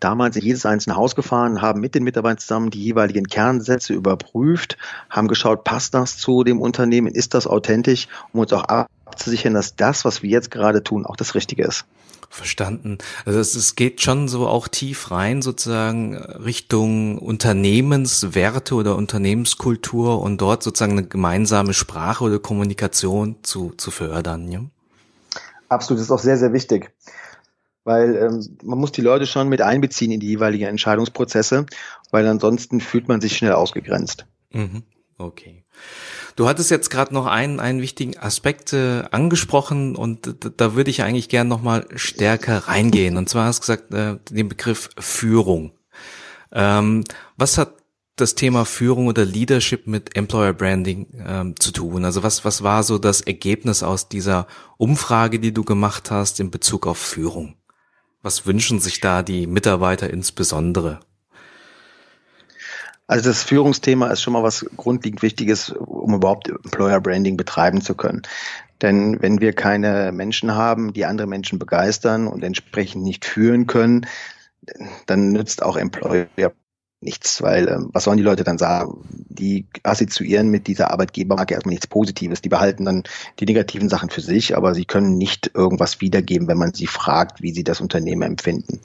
damals 0.00 0.34
in 0.34 0.42
jedes 0.42 0.66
einzelne 0.66 0.96
Haus 0.96 1.14
gefahren, 1.14 1.62
haben 1.62 1.80
mit 1.80 1.94
den 1.94 2.02
Mitarbeitern 2.02 2.38
zusammen 2.38 2.70
die 2.70 2.82
jeweiligen 2.82 3.28
Kernsätze 3.28 3.94
überprüft, 3.94 4.78
haben 5.10 5.28
geschaut, 5.28 5.62
passt 5.62 5.94
das 5.94 6.18
zu 6.18 6.42
dem 6.42 6.60
Unternehmen, 6.60 7.06
ist 7.06 7.32
das 7.34 7.46
authentisch, 7.46 8.08
um 8.32 8.40
uns 8.40 8.52
auch 8.52 8.64
abzusichern, 9.06 9.54
dass 9.54 9.76
das, 9.76 10.04
was 10.04 10.22
wir 10.22 10.30
jetzt 10.30 10.50
gerade 10.50 10.82
tun, 10.82 11.06
auch 11.06 11.16
das 11.16 11.34
Richtige 11.34 11.64
ist. 11.64 11.84
Verstanden. 12.28 12.98
Also 13.24 13.38
es, 13.38 13.54
es 13.54 13.76
geht 13.76 14.02
schon 14.02 14.28
so 14.28 14.46
auch 14.48 14.68
tief 14.68 15.10
rein 15.10 15.42
sozusagen 15.42 16.16
Richtung 16.16 17.18
Unternehmenswerte 17.18 18.74
oder 18.74 18.96
Unternehmenskultur 18.96 20.20
und 20.20 20.40
dort 20.40 20.62
sozusagen 20.62 20.92
eine 20.92 21.06
gemeinsame 21.06 21.72
Sprache 21.72 22.24
oder 22.24 22.38
Kommunikation 22.38 23.36
zu, 23.42 23.72
zu 23.76 23.90
fördern. 23.90 24.50
Ja? 24.50 24.60
Absolut, 25.68 26.00
das 26.00 26.06
ist 26.06 26.12
auch 26.12 26.18
sehr, 26.18 26.36
sehr 26.36 26.52
wichtig 26.52 26.92
weil 27.86 28.16
ähm, 28.16 28.58
man 28.64 28.80
muss 28.80 28.90
die 28.90 29.00
Leute 29.00 29.26
schon 29.26 29.48
mit 29.48 29.62
einbeziehen 29.62 30.10
in 30.10 30.18
die 30.18 30.26
jeweiligen 30.26 30.66
Entscheidungsprozesse, 30.66 31.66
weil 32.10 32.26
ansonsten 32.26 32.80
fühlt 32.80 33.06
man 33.06 33.20
sich 33.20 33.36
schnell 33.36 33.52
ausgegrenzt. 33.52 34.26
Mhm. 34.50 34.82
Okay. 35.18 35.64
Du 36.36 36.46
hattest 36.46 36.70
jetzt 36.70 36.90
gerade 36.90 37.14
noch 37.14 37.24
einen, 37.24 37.60
einen 37.60 37.80
wichtigen 37.80 38.18
Aspekt 38.18 38.74
äh, 38.74 39.04
angesprochen 39.10 39.96
und 39.96 40.36
da 40.58 40.74
würde 40.74 40.90
ich 40.90 41.02
eigentlich 41.02 41.30
gern 41.30 41.48
noch 41.48 41.62
mal 41.62 41.86
stärker 41.94 42.68
reingehen. 42.68 43.16
Und 43.16 43.30
zwar 43.30 43.46
hast 43.46 43.58
du 43.58 43.60
gesagt, 43.62 43.94
äh, 43.94 44.18
den 44.30 44.48
Begriff 44.48 44.90
Führung. 44.98 45.72
Ähm, 46.52 47.04
was 47.38 47.56
hat 47.56 47.74
das 48.16 48.34
Thema 48.34 48.66
Führung 48.66 49.06
oder 49.06 49.24
Leadership 49.24 49.86
mit 49.86 50.14
Employer 50.14 50.52
Branding 50.52 51.06
ähm, 51.26 51.54
zu 51.58 51.72
tun? 51.72 52.04
Also 52.04 52.22
was, 52.22 52.44
was 52.44 52.62
war 52.62 52.82
so 52.82 52.98
das 52.98 53.22
Ergebnis 53.22 53.82
aus 53.82 54.10
dieser 54.10 54.46
Umfrage, 54.76 55.40
die 55.40 55.52
du 55.52 55.64
gemacht 55.64 56.10
hast 56.10 56.38
in 56.38 56.50
Bezug 56.50 56.86
auf 56.86 56.98
Führung? 56.98 57.56
Was 58.20 58.44
wünschen 58.44 58.80
sich 58.80 59.00
da 59.00 59.22
die 59.22 59.46
Mitarbeiter 59.46 60.10
insbesondere? 60.10 61.00
Also 63.06 63.30
das 63.30 63.44
Führungsthema 63.44 64.08
ist 64.08 64.22
schon 64.22 64.32
mal 64.32 64.42
was 64.42 64.66
grundlegend 64.76 65.22
Wichtiges, 65.22 65.70
um 65.70 66.14
überhaupt 66.14 66.48
Employer 66.48 67.00
Branding 67.00 67.36
betreiben 67.36 67.80
zu 67.80 67.94
können. 67.94 68.22
Denn 68.82 69.22
wenn 69.22 69.40
wir 69.40 69.52
keine 69.52 70.12
Menschen 70.12 70.54
haben, 70.54 70.92
die 70.92 71.06
andere 71.06 71.26
Menschen 71.26 71.58
begeistern 71.58 72.26
und 72.26 72.42
entsprechend 72.42 73.04
nicht 73.04 73.24
führen 73.24 73.66
können, 73.66 74.06
dann 75.06 75.30
nützt 75.30 75.62
auch 75.62 75.76
Employer 75.76 76.26
nichts, 77.00 77.42
weil 77.42 77.68
ähm, 77.68 77.90
was 77.92 78.04
sollen 78.04 78.16
die 78.16 78.22
Leute 78.22 78.42
dann 78.42 78.58
sagen? 78.58 79.06
Die 79.10 79.66
assoziieren 79.82 80.48
mit 80.48 80.66
dieser 80.66 80.90
Arbeitgebermarke 80.90 81.54
erstmal 81.54 81.72
nichts 81.72 81.86
Positives. 81.86 82.42
Die 82.42 82.48
behalten 82.48 82.84
dann 82.84 83.04
die 83.38 83.44
negativen 83.44 83.88
Sachen 83.88 84.10
für 84.10 84.22
sich, 84.22 84.56
aber 84.56 84.74
sie 84.74 84.84
können 84.84 85.16
nicht 85.16 85.50
irgendwas 85.54 86.00
wiedergeben, 86.00 86.48
wenn 86.48 86.58
man 86.58 86.74
sie 86.74 86.86
fragt, 86.86 87.42
wie 87.42 87.52
sie 87.52 87.64
das 87.64 87.80
Unternehmen 87.80 88.22
empfinden. 88.22 88.80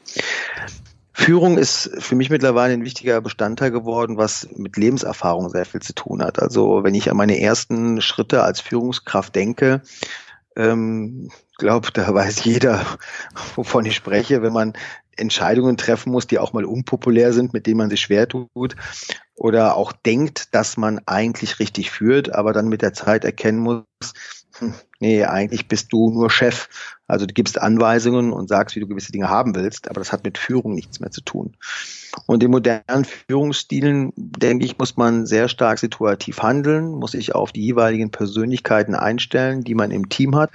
Führung 1.21 1.59
ist 1.59 1.91
für 1.99 2.15
mich 2.15 2.31
mittlerweile 2.31 2.73
ein 2.73 2.83
wichtiger 2.83 3.21
Bestandteil 3.21 3.69
geworden, 3.69 4.17
was 4.17 4.47
mit 4.55 4.75
Lebenserfahrung 4.75 5.49
sehr 5.49 5.65
viel 5.65 5.81
zu 5.81 5.93
tun 5.93 6.23
hat. 6.23 6.41
Also 6.41 6.83
wenn 6.83 6.95
ich 6.95 7.11
an 7.11 7.17
meine 7.17 7.39
ersten 7.39 8.01
Schritte 8.01 8.43
als 8.43 8.59
Führungskraft 8.59 9.35
denke, 9.35 9.81
ähm, 10.55 11.29
glaube, 11.59 11.89
da 11.93 12.11
weiß 12.13 12.43
jeder, 12.43 12.83
wovon 13.55 13.85
ich 13.85 13.95
spreche, 13.95 14.41
wenn 14.41 14.51
man 14.51 14.73
Entscheidungen 15.15 15.77
treffen 15.77 16.11
muss, 16.11 16.25
die 16.25 16.39
auch 16.39 16.53
mal 16.53 16.65
unpopulär 16.65 17.33
sind, 17.33 17.53
mit 17.53 17.67
denen 17.67 17.77
man 17.77 17.91
sich 17.91 18.01
schwer 18.01 18.27
tut 18.27 18.75
oder 19.35 19.75
auch 19.75 19.91
denkt, 19.91 20.55
dass 20.55 20.75
man 20.75 21.01
eigentlich 21.05 21.59
richtig 21.59 21.91
führt, 21.91 22.33
aber 22.33 22.51
dann 22.51 22.67
mit 22.67 22.81
der 22.81 22.93
Zeit 22.93 23.25
erkennen 23.25 23.59
muss, 23.59 23.85
hm, 24.57 24.73
nee, 25.01 25.25
eigentlich 25.25 25.67
bist 25.67 25.91
du 25.91 26.10
nur 26.10 26.29
Chef. 26.29 26.70
Also 27.08 27.25
du 27.25 27.34
gibst 27.34 27.60
Anweisungen 27.60 28.31
und 28.31 28.48
sagst, 28.48 28.75
wie 28.75 28.79
du 28.79 28.88
gewisse 28.88 29.12
Dinge 29.12 29.27
haben 29.27 29.53
willst, 29.55 29.89
aber 29.89 30.00
das 30.00 30.13
hat 30.13 30.24
mit 30.24 30.38
Führung 30.38 30.74
nichts 30.74 31.01
mehr 31.01 31.12
zu 31.12 31.22
tun. 31.22 31.58
Und 32.25 32.41
in 32.41 32.51
modernen 32.51 33.05
Führungsstilen, 33.05 34.13
denke 34.15 34.65
ich, 34.65 34.77
muss 34.77 34.96
man 34.96 35.25
sehr 35.25 35.50
stark 35.50 35.79
situativ 35.79 36.41
handeln, 36.41 36.91
muss 36.91 37.12
sich 37.12 37.36
auf 37.36 37.51
die 37.51 37.65
jeweiligen 37.65 38.12
Persönlichkeiten 38.12 38.96
einstellen, 38.96 39.63
die 39.63 39.75
man 39.75 39.91
im 39.91 40.08
Team 40.08 40.36
hat, 40.36 40.51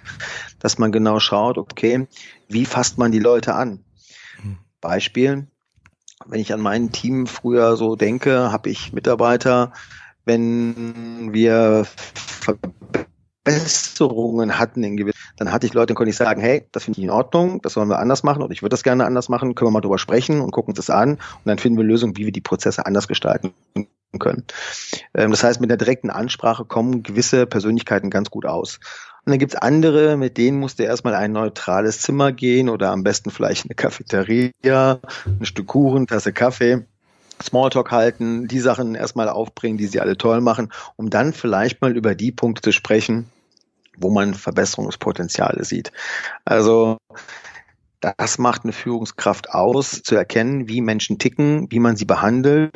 dass 0.61 0.79
man 0.79 0.93
genau 0.93 1.21
schaut, 1.21 1.59
okay, 1.59 2.07
wie 2.49 2.65
fasst 2.65 2.97
man 2.97 3.13
die 3.13 3.19
Leute 3.19 3.55
an? 3.55 3.81
Beispiel, 4.81 5.49
wenn 6.25 6.41
ich 6.41 6.53
an 6.53 6.61
mein 6.61 6.93
Team 6.93 7.27
früher 7.27 7.77
so 7.77 7.97
denke, 7.97 8.53
habe 8.53 8.71
ich 8.71 8.93
Mitarbeiter, 8.93 9.73
wenn 10.25 11.33
wir 11.33 11.87
Verbesserungen 13.47 14.59
hatten 14.59 14.83
in 14.83 14.97
gewissen, 14.97 15.19
dann 15.37 15.53
hatte 15.53 15.67
ich 15.67 15.75
Leute, 15.75 15.89
dann 15.89 15.97
konnte 15.97 16.11
ich 16.11 16.17
sagen, 16.17 16.41
hey, 16.41 16.67
das 16.73 16.85
finde 16.85 16.99
ich 16.99 17.05
in 17.05 17.11
Ordnung, 17.11 17.63
das 17.63 17.75
sollen 17.75 17.89
wir 17.89 17.99
anders 17.99 18.23
machen 18.23 18.43
oder 18.43 18.53
ich 18.53 18.63
würde 18.63 18.71
das 18.71 18.83
gerne 18.83 19.05
anders 19.05 19.29
machen, 19.29 19.55
können 19.55 19.69
wir 19.69 19.73
mal 19.73 19.81
drüber 19.81 19.99
sprechen 19.99 20.41
und 20.41 20.51
gucken 20.51 20.73
uns 20.73 20.79
das 20.79 20.91
an 20.91 21.13
und 21.13 21.21
dann 21.45 21.59
finden 21.59 21.79
wir 21.79 21.85
Lösungen, 21.85 22.17
wie 22.17 22.25
wir 22.25 22.33
die 22.33 22.41
Prozesse 22.41 22.87
anders 22.87 23.09
gestalten 23.09 23.53
können. 24.19 24.45
Ähm, 25.15 25.31
das 25.31 25.45
heißt, 25.45 25.61
mit 25.61 25.71
der 25.71 25.77
direkten 25.77 26.11
Ansprache 26.11 26.65
kommen 26.65 27.03
gewisse 27.03 27.47
Persönlichkeiten 27.47 28.11
ganz 28.11 28.31
gut 28.31 28.47
aus. 28.47 28.81
Und 29.25 29.33
dann 29.33 29.39
gibt's 29.39 29.57
andere, 29.57 30.17
mit 30.17 30.39
denen 30.39 30.59
musst 30.59 30.79
du 30.79 30.85
erstmal 30.85 31.15
ein 31.15 31.33
neutrales 31.33 32.01
Zimmer 32.01 32.33
gehen 32.33 32.69
oder 32.69 32.93
am 32.93 33.03
besten 33.03 33.31
vielleicht 33.31 33.67
eine 33.67 33.75
Cafeteria, 33.75 35.01
ein 35.27 35.45
Stück 35.45 35.67
Kuchen, 35.67 36.07
Tasse 36.07 36.33
Kaffee. 36.33 36.85
Smalltalk 37.43 37.91
halten, 37.91 38.49
die 38.49 38.61
Sachen 38.61 38.95
erstmal 38.95 39.29
aufbringen, 39.29 39.77
die 39.77 39.87
sie 39.87 40.01
alle 40.01 40.17
toll 40.17 40.41
machen, 40.41 40.73
um 40.97 41.11
dann 41.11 41.35
vielleicht 41.35 41.83
mal 41.83 41.95
über 41.95 42.15
die 42.15 42.33
Punkte 42.33 42.63
zu 42.63 42.73
sprechen, 42.73 43.27
wo 43.97 44.11
man 44.11 44.35
Verbesserungspotenziale 44.35 45.65
sieht. 45.65 45.93
Also 46.45 46.99
das 48.01 48.39
macht 48.39 48.65
eine 48.65 48.73
Führungskraft 48.73 49.51
aus, 49.51 50.03
zu 50.03 50.15
erkennen, 50.17 50.69
wie 50.69 50.81
Menschen 50.81 51.19
ticken, 51.19 51.71
wie 51.71 51.81
man 51.81 51.97
sie 51.97 52.05
behandelt, 52.05 52.71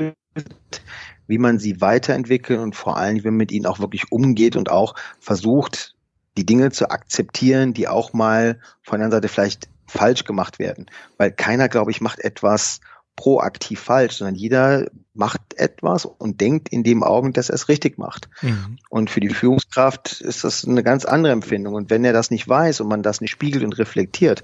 wie 1.26 1.38
man 1.38 1.58
sie 1.58 1.80
weiterentwickelt 1.80 2.58
und 2.58 2.74
vor 2.74 2.96
allem, 2.96 3.18
wie 3.18 3.26
man 3.26 3.36
mit 3.36 3.52
ihnen 3.52 3.66
auch 3.66 3.78
wirklich 3.78 4.10
umgeht 4.10 4.56
und 4.56 4.70
auch 4.70 4.94
versucht, 5.20 5.94
die 6.36 6.46
Dinge 6.46 6.70
zu 6.70 6.90
akzeptieren, 6.90 7.74
die 7.74 7.88
auch 7.88 8.12
mal 8.12 8.60
von 8.82 9.00
der 9.00 9.10
Seite 9.10 9.28
vielleicht 9.28 9.68
falsch 9.86 10.24
gemacht 10.24 10.58
werden. 10.58 10.86
Weil 11.18 11.32
keiner, 11.32 11.68
glaube 11.68 11.90
ich, 11.90 12.00
macht 12.00 12.20
etwas 12.20 12.80
proaktiv 13.20 13.80
falsch, 13.80 14.16
sondern 14.16 14.34
jeder 14.34 14.86
macht 15.12 15.42
etwas 15.56 16.06
und 16.06 16.40
denkt 16.40 16.70
in 16.70 16.82
dem 16.82 17.02
Augen, 17.02 17.34
dass 17.34 17.50
er 17.50 17.54
es 17.54 17.68
richtig 17.68 17.98
macht. 17.98 18.30
Mhm. 18.40 18.78
Und 18.88 19.10
für 19.10 19.20
die 19.20 19.28
Führungskraft 19.28 20.22
ist 20.22 20.42
das 20.42 20.64
eine 20.66 20.82
ganz 20.82 21.04
andere 21.04 21.34
Empfindung. 21.34 21.74
Und 21.74 21.90
wenn 21.90 22.02
er 22.02 22.14
das 22.14 22.30
nicht 22.30 22.48
weiß 22.48 22.80
und 22.80 22.88
man 22.88 23.02
das 23.02 23.20
nicht 23.20 23.30
spiegelt 23.30 23.62
und 23.62 23.76
reflektiert, 23.76 24.40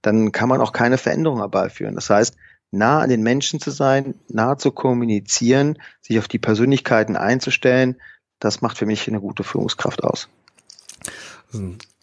dann 0.00 0.32
kann 0.32 0.48
man 0.48 0.62
auch 0.62 0.72
keine 0.72 0.96
Veränderung 0.96 1.40
herbeiführen. 1.40 1.94
Das 1.94 2.08
heißt, 2.08 2.36
nah 2.70 3.00
an 3.00 3.10
den 3.10 3.22
Menschen 3.22 3.60
zu 3.60 3.70
sein, 3.70 4.14
nah 4.28 4.56
zu 4.56 4.70
kommunizieren, 4.70 5.78
sich 6.00 6.18
auf 6.18 6.26
die 6.26 6.38
Persönlichkeiten 6.38 7.16
einzustellen, 7.16 7.96
das 8.38 8.62
macht 8.62 8.78
für 8.78 8.86
mich 8.86 9.06
eine 9.08 9.20
gute 9.20 9.44
Führungskraft 9.44 10.02
aus. 10.02 10.30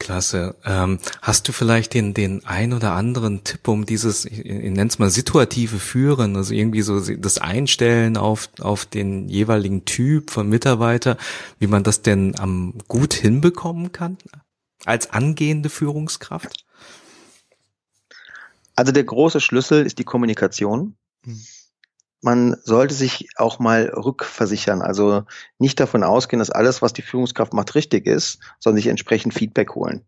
Klasse. 0.03 0.55
Ähm, 0.65 0.99
hast 1.21 1.47
du 1.47 1.53
vielleicht 1.53 1.93
den, 1.93 2.13
den 2.13 2.45
ein 2.45 2.73
oder 2.73 2.91
anderen 2.91 3.45
Tipp, 3.45 3.67
um 3.69 3.85
dieses, 3.85 4.25
ich, 4.25 4.45
ich 4.45 4.71
nenne 4.71 4.87
es 4.87 4.99
mal 4.99 5.09
situative 5.09 5.79
Führen, 5.79 6.35
also 6.35 6.53
irgendwie 6.53 6.81
so 6.81 6.99
das 6.99 7.37
Einstellen 7.37 8.17
auf, 8.17 8.49
auf 8.59 8.85
den 8.85 9.29
jeweiligen 9.29 9.85
Typ 9.85 10.29
von 10.29 10.49
Mitarbeiter, 10.49 11.17
wie 11.57 11.67
man 11.67 11.83
das 11.83 12.01
denn 12.01 12.37
am 12.37 12.73
gut 12.89 13.13
hinbekommen 13.13 13.93
kann 13.93 14.17
als 14.83 15.11
angehende 15.11 15.69
Führungskraft? 15.69 16.65
Also 18.75 18.91
der 18.91 19.05
große 19.05 19.39
Schlüssel 19.39 19.85
ist 19.85 19.99
die 19.99 20.03
Kommunikation. 20.03 20.97
Hm 21.23 21.39
man 22.23 22.55
sollte 22.63 22.93
sich 22.93 23.27
auch 23.35 23.59
mal 23.59 23.91
rückversichern. 23.93 24.81
Also 24.81 25.23
nicht 25.59 25.79
davon 25.79 26.03
ausgehen, 26.03 26.39
dass 26.39 26.49
alles, 26.49 26.81
was 26.81 26.93
die 26.93 27.01
Führungskraft 27.01 27.53
macht, 27.53 27.75
richtig 27.75 28.07
ist, 28.07 28.39
sondern 28.59 28.77
sich 28.77 28.87
entsprechend 28.87 29.33
Feedback 29.33 29.75
holen. 29.75 30.05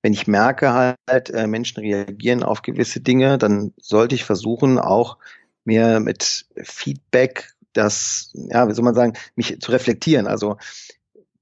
Wenn 0.00 0.12
ich 0.12 0.28
merke 0.28 0.72
halt, 0.72 1.30
äh, 1.30 1.46
Menschen 1.48 1.80
reagieren 1.80 2.44
auf 2.44 2.62
gewisse 2.62 3.00
Dinge, 3.00 3.36
dann 3.36 3.74
sollte 3.80 4.14
ich 4.14 4.24
versuchen, 4.24 4.78
auch 4.78 5.18
mir 5.64 5.98
mit 6.00 6.46
Feedback 6.62 7.52
das, 7.72 8.30
ja, 8.34 8.68
wie 8.68 8.72
soll 8.72 8.84
man 8.84 8.94
sagen, 8.94 9.14
mich 9.34 9.60
zu 9.60 9.72
reflektieren. 9.72 10.28
Also 10.28 10.56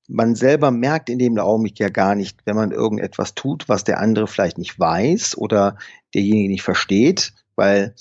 man 0.08 0.34
selber 0.34 0.70
merkt 0.70 1.10
in 1.10 1.18
dem 1.18 1.38
Augenblick 1.38 1.78
ja 1.78 1.90
gar 1.90 2.14
nicht, 2.14 2.40
wenn 2.46 2.56
man 2.56 2.72
irgendetwas 2.72 3.34
tut, 3.34 3.68
was 3.68 3.84
der 3.84 4.00
andere 4.00 4.26
vielleicht 4.26 4.56
nicht 4.56 4.78
weiß 4.78 5.36
oder 5.36 5.76
derjenige 6.14 6.48
nicht 6.48 6.62
versteht, 6.62 7.34
weil 7.56 7.94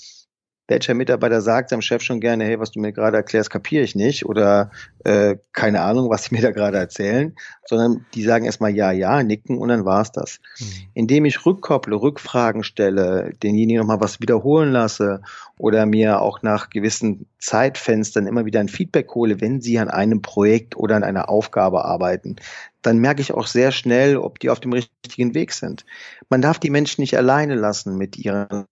welcher 0.68 0.92
Mitarbeiter 0.92 1.40
sagt 1.40 1.70
seinem 1.70 1.80
Chef 1.80 2.02
schon 2.02 2.20
gerne, 2.20 2.44
hey, 2.44 2.60
was 2.60 2.70
du 2.70 2.78
mir 2.80 2.92
gerade 2.92 3.16
erklärst, 3.16 3.50
kapiere 3.50 3.82
ich 3.82 3.94
nicht 3.94 4.26
oder 4.26 4.70
äh, 5.04 5.36
keine 5.52 5.80
Ahnung, 5.80 6.10
was 6.10 6.24
sie 6.24 6.34
mir 6.34 6.42
da 6.42 6.50
gerade 6.50 6.76
erzählen, 6.76 7.34
sondern 7.64 8.04
die 8.14 8.22
sagen 8.22 8.44
erstmal 8.44 8.74
ja, 8.74 8.92
ja, 8.92 9.22
nicken 9.22 9.56
und 9.58 9.68
dann 9.68 9.86
war's 9.86 10.12
das. 10.12 10.40
Mhm. 10.60 10.64
Indem 10.92 11.24
ich 11.24 11.44
rückkopple, 11.46 11.96
Rückfragen 11.96 12.62
stelle, 12.62 13.32
denjenigen 13.42 13.80
nochmal 13.80 14.00
was 14.00 14.20
wiederholen 14.20 14.70
lasse 14.70 15.22
oder 15.56 15.86
mir 15.86 16.20
auch 16.20 16.42
nach 16.42 16.68
gewissen 16.68 17.26
Zeitfenstern 17.38 18.26
immer 18.26 18.44
wieder 18.44 18.60
ein 18.60 18.68
Feedback 18.68 19.14
hole, 19.14 19.40
wenn 19.40 19.60
sie 19.60 19.78
an 19.78 19.88
einem 19.88 20.22
Projekt 20.22 20.76
oder 20.76 20.96
an 20.96 21.04
einer 21.04 21.28
Aufgabe 21.28 21.84
arbeiten, 21.84 22.36
dann 22.82 22.98
merke 22.98 23.20
ich 23.20 23.32
auch 23.32 23.46
sehr 23.46 23.72
schnell, 23.72 24.16
ob 24.16 24.38
die 24.38 24.50
auf 24.50 24.60
dem 24.60 24.72
richtigen 24.72 25.34
Weg 25.34 25.52
sind. 25.52 25.84
Man 26.28 26.42
darf 26.42 26.58
die 26.58 26.70
Menschen 26.70 27.00
nicht 27.00 27.16
alleine 27.16 27.54
lassen 27.54 27.96
mit 27.96 28.16
ihren 28.16 28.66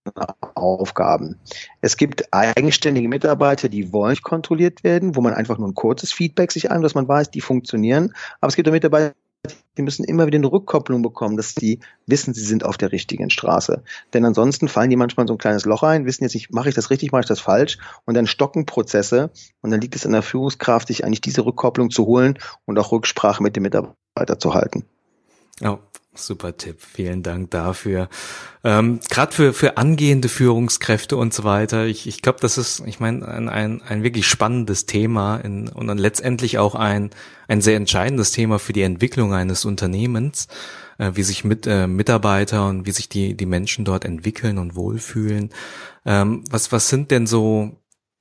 Aufgaben. 0.55 1.39
Es 1.81 1.97
gibt 1.97 2.33
eigenständige 2.33 3.09
Mitarbeiter, 3.09 3.69
die 3.69 3.93
wollen 3.93 4.11
nicht 4.11 4.23
kontrolliert 4.23 4.85
werden, 4.85 5.17
wo 5.17 5.21
man 5.21 5.35
einfach 5.35 5.59
nur 5.59 5.69
ein 5.69 5.75
kurzes 5.75 6.13
Feedback 6.13 6.53
sich 6.53 6.71
an, 6.71 6.83
dass 6.83 6.95
man 6.95 7.09
weiß, 7.09 7.31
die 7.31 7.41
funktionieren. 7.41 8.15
Aber 8.41 8.49
es 8.49 8.57
gibt 8.57 8.69
auch 8.69 8.73
Mitarbeiter, 8.73 9.15
die 9.77 9.83
müssen 9.83 10.05
immer 10.05 10.27
wieder 10.27 10.37
eine 10.37 10.51
Rückkopplung 10.51 11.03
bekommen, 11.03 11.37
dass 11.37 11.55
sie 11.55 11.81
wissen, 12.07 12.35
sie 12.35 12.45
sind 12.45 12.65
auf 12.65 12.77
der 12.77 12.93
richtigen 12.93 13.31
Straße. 13.31 13.83
Denn 14.15 14.25
ansonsten 14.25 14.69
fallen 14.69 14.91
die 14.91 14.97
manchmal 14.97 15.27
so 15.27 15.35
ein 15.35 15.39
kleines 15.39 15.65
Loch 15.65 15.83
ein, 15.83 16.07
wissen 16.07 16.25
jetzt 16.25 16.35
nicht, 16.35 16.53
mache 16.53 16.69
ich 16.69 16.75
das 16.75 16.91
richtig, 16.91 17.13
mache 17.13 17.21
ich 17.21 17.29
das 17.29 17.41
falsch 17.41 17.79
und 18.05 18.15
dann 18.15 18.27
stocken 18.27 18.67
Prozesse 18.67 19.31
und 19.61 19.71
dann 19.71 19.81
liegt 19.81 19.97
es 19.97 20.07
an 20.07 20.13
der 20.13 20.23
Führungskraft, 20.23 20.89
sich 20.89 21.05
eigentlich 21.05 21.21
diese 21.21 21.45
Rückkopplung 21.45 21.91
zu 21.91 22.07
holen 22.07 22.39
und 22.65 22.79
auch 22.79 22.93
Rücksprache 22.93 23.43
mit 23.43 23.57
dem 23.57 23.63
Mitarbeiter 23.63 24.39
zu 24.39 24.55
halten. 24.55 24.85
Ja, 25.61 25.79
Super 26.17 26.57
Tipp, 26.57 26.79
vielen 26.81 27.23
Dank 27.23 27.51
dafür. 27.51 28.09
Ähm, 28.65 29.01
Gerade 29.09 29.33
für, 29.33 29.53
für 29.53 29.77
angehende 29.77 30.29
Führungskräfte 30.29 31.17
und 31.17 31.33
so 31.33 31.45
weiter, 31.45 31.87
ich, 31.87 32.07
ich 32.07 32.23
glaube, 32.23 32.39
das 32.41 32.59
ist, 32.59 32.83
ich 32.87 33.01
meine, 33.01 33.27
ein, 33.27 33.49
ein, 33.49 33.83
ein 33.83 34.03
wirklich 34.03 34.27
spannendes 34.27 34.87
Thema 34.87 35.39
in, 35.39 35.69
und 35.69 35.87
dann 35.87 35.99
letztendlich 35.99 36.59
auch 36.59 36.75
ein, 36.75 37.11
ein 37.49 37.61
sehr 37.61 37.77
entscheidendes 37.77 38.33
Thema 38.33 38.59
für 38.59 38.73
die 38.73 38.83
Entwicklung 38.83 39.35
eines 39.35 39.65
Unternehmens, 39.65 40.49
äh, 40.99 41.13
wie 41.15 41.23
sich 41.23 41.45
mit, 41.45 41.67
äh, 41.67 41.87
Mitarbeiter 41.87 42.69
und 42.69 42.87
wie 42.87 42.93
sich 42.93 43.09
die, 43.09 43.37
die 43.37 43.47
Menschen 43.47 43.85
dort 43.85 44.05
entwickeln 44.05 44.59
und 44.59 44.77
wohlfühlen. 44.77 45.51
Ähm, 46.05 46.45
was, 46.51 46.73
was 46.73 46.89
sind 46.89 47.11
denn 47.11 47.27
so 47.27 47.77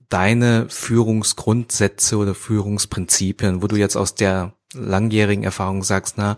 deine 0.10 0.68
Führungsgrundsätze 0.70 2.18
oder 2.18 2.36
Führungsprinzipien, 2.36 3.62
wo 3.62 3.68
du 3.68 3.75
jetzt 3.75 3.96
aus 3.96 4.16
der 4.16 4.55
langjährigen 4.75 5.44
Erfahrung 5.44 5.84
sagst, 5.84 6.17
na, 6.17 6.38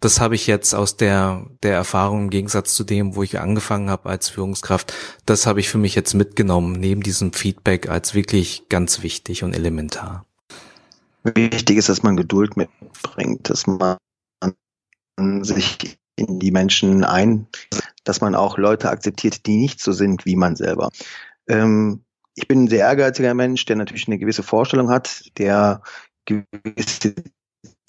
das 0.00 0.20
habe 0.20 0.34
ich 0.34 0.46
jetzt 0.46 0.74
aus 0.74 0.96
der, 0.96 1.46
der 1.62 1.74
Erfahrung 1.74 2.24
im 2.24 2.30
Gegensatz 2.30 2.74
zu 2.74 2.84
dem, 2.84 3.16
wo 3.16 3.22
ich 3.22 3.40
angefangen 3.40 3.90
habe 3.90 4.08
als 4.08 4.28
Führungskraft, 4.28 4.92
das 5.24 5.46
habe 5.46 5.60
ich 5.60 5.68
für 5.68 5.78
mich 5.78 5.94
jetzt 5.94 6.14
mitgenommen, 6.14 6.72
neben 6.72 7.02
diesem 7.02 7.32
Feedback 7.32 7.88
als 7.88 8.14
wirklich 8.14 8.68
ganz 8.68 9.02
wichtig 9.02 9.42
und 9.42 9.54
elementar. 9.54 10.26
Wichtig 11.24 11.78
ist, 11.78 11.88
dass 11.88 12.02
man 12.02 12.16
Geduld 12.16 12.56
mitbringt, 12.56 13.50
dass 13.50 13.66
man 13.66 13.96
sich 15.42 15.98
in 16.16 16.38
die 16.38 16.50
Menschen 16.50 17.04
ein, 17.04 17.46
dass 18.04 18.20
man 18.20 18.34
auch 18.34 18.58
Leute 18.58 18.90
akzeptiert, 18.90 19.46
die 19.46 19.56
nicht 19.56 19.80
so 19.80 19.92
sind 19.92 20.24
wie 20.24 20.36
man 20.36 20.56
selber. 20.56 20.90
Ähm, 21.48 22.04
ich 22.34 22.48
bin 22.48 22.64
ein 22.64 22.68
sehr 22.68 22.80
ehrgeiziger 22.80 23.34
Mensch, 23.34 23.64
der 23.64 23.76
natürlich 23.76 24.06
eine 24.06 24.18
gewisse 24.18 24.42
Vorstellung 24.42 24.90
hat, 24.90 25.30
der 25.38 25.82
gewisse 26.26 27.14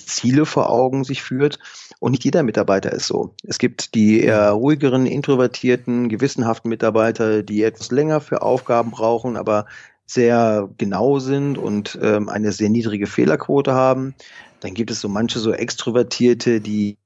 Ziele 0.08 0.46
vor 0.46 0.70
Augen 0.70 1.04
sich 1.04 1.22
führt. 1.22 1.60
Und 2.00 2.12
nicht 2.12 2.24
jeder 2.24 2.44
Mitarbeiter 2.44 2.92
ist 2.92 3.08
so. 3.08 3.34
Es 3.44 3.58
gibt 3.58 3.96
die 3.96 4.22
eher 4.22 4.52
ruhigeren, 4.52 5.06
introvertierten, 5.06 6.10
gewissenhaften 6.10 6.70
Mitarbeiter, 6.70 7.44
die 7.44 7.64
etwas 7.64 7.92
länger 7.92 8.22
für 8.22 8.42
Aufgaben 8.42 8.92
brauchen, 8.92 9.38
aber 9.38 9.66
sehr 10.06 10.70
genau 10.78 11.20
sind 11.20 11.58
und 11.58 12.00
ähm, 12.02 12.30
eine 12.30 12.52
sehr 12.52 12.70
niedrige 12.70 13.08
Fehlerquote 13.08 13.74
haben. 13.74 14.16
Dann 14.62 14.74
gibt 14.74 14.90
es 14.90 15.02
so 15.02 15.10
manche 15.10 15.40
so 15.40 15.52
Extrovertierte, 15.52 16.62
die 16.62 16.98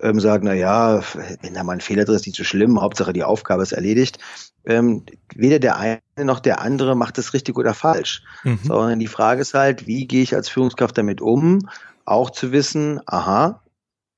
ähm, 0.00 0.18
sagen, 0.18 0.46
na 0.46 0.54
ja, 0.54 1.02
wenn 1.42 1.54
da 1.54 1.62
mal 1.62 1.74
ein 1.74 1.80
Fehler 1.80 2.04
drin 2.04 2.16
ist, 2.16 2.26
nicht 2.26 2.36
so 2.36 2.44
schlimm, 2.44 2.80
Hauptsache 2.80 3.12
die 3.12 3.22
Aufgabe 3.22 3.62
ist 3.62 3.72
erledigt. 3.72 4.18
Ähm, 4.64 5.04
weder 5.34 5.58
der 5.58 5.76
eine 5.76 6.00
noch 6.18 6.40
der 6.40 6.60
andere 6.60 6.96
macht 6.96 7.18
es 7.18 7.34
richtig 7.34 7.56
oder 7.56 7.74
falsch, 7.74 8.22
mhm. 8.44 8.58
sondern 8.62 8.98
die 8.98 9.08
Frage 9.08 9.40
ist 9.40 9.54
halt, 9.54 9.86
wie 9.86 10.06
gehe 10.06 10.22
ich 10.22 10.34
als 10.34 10.48
Führungskraft 10.48 10.96
damit 10.98 11.20
um, 11.20 11.68
auch 12.04 12.30
zu 12.30 12.52
wissen, 12.52 13.00
aha, 13.06 13.62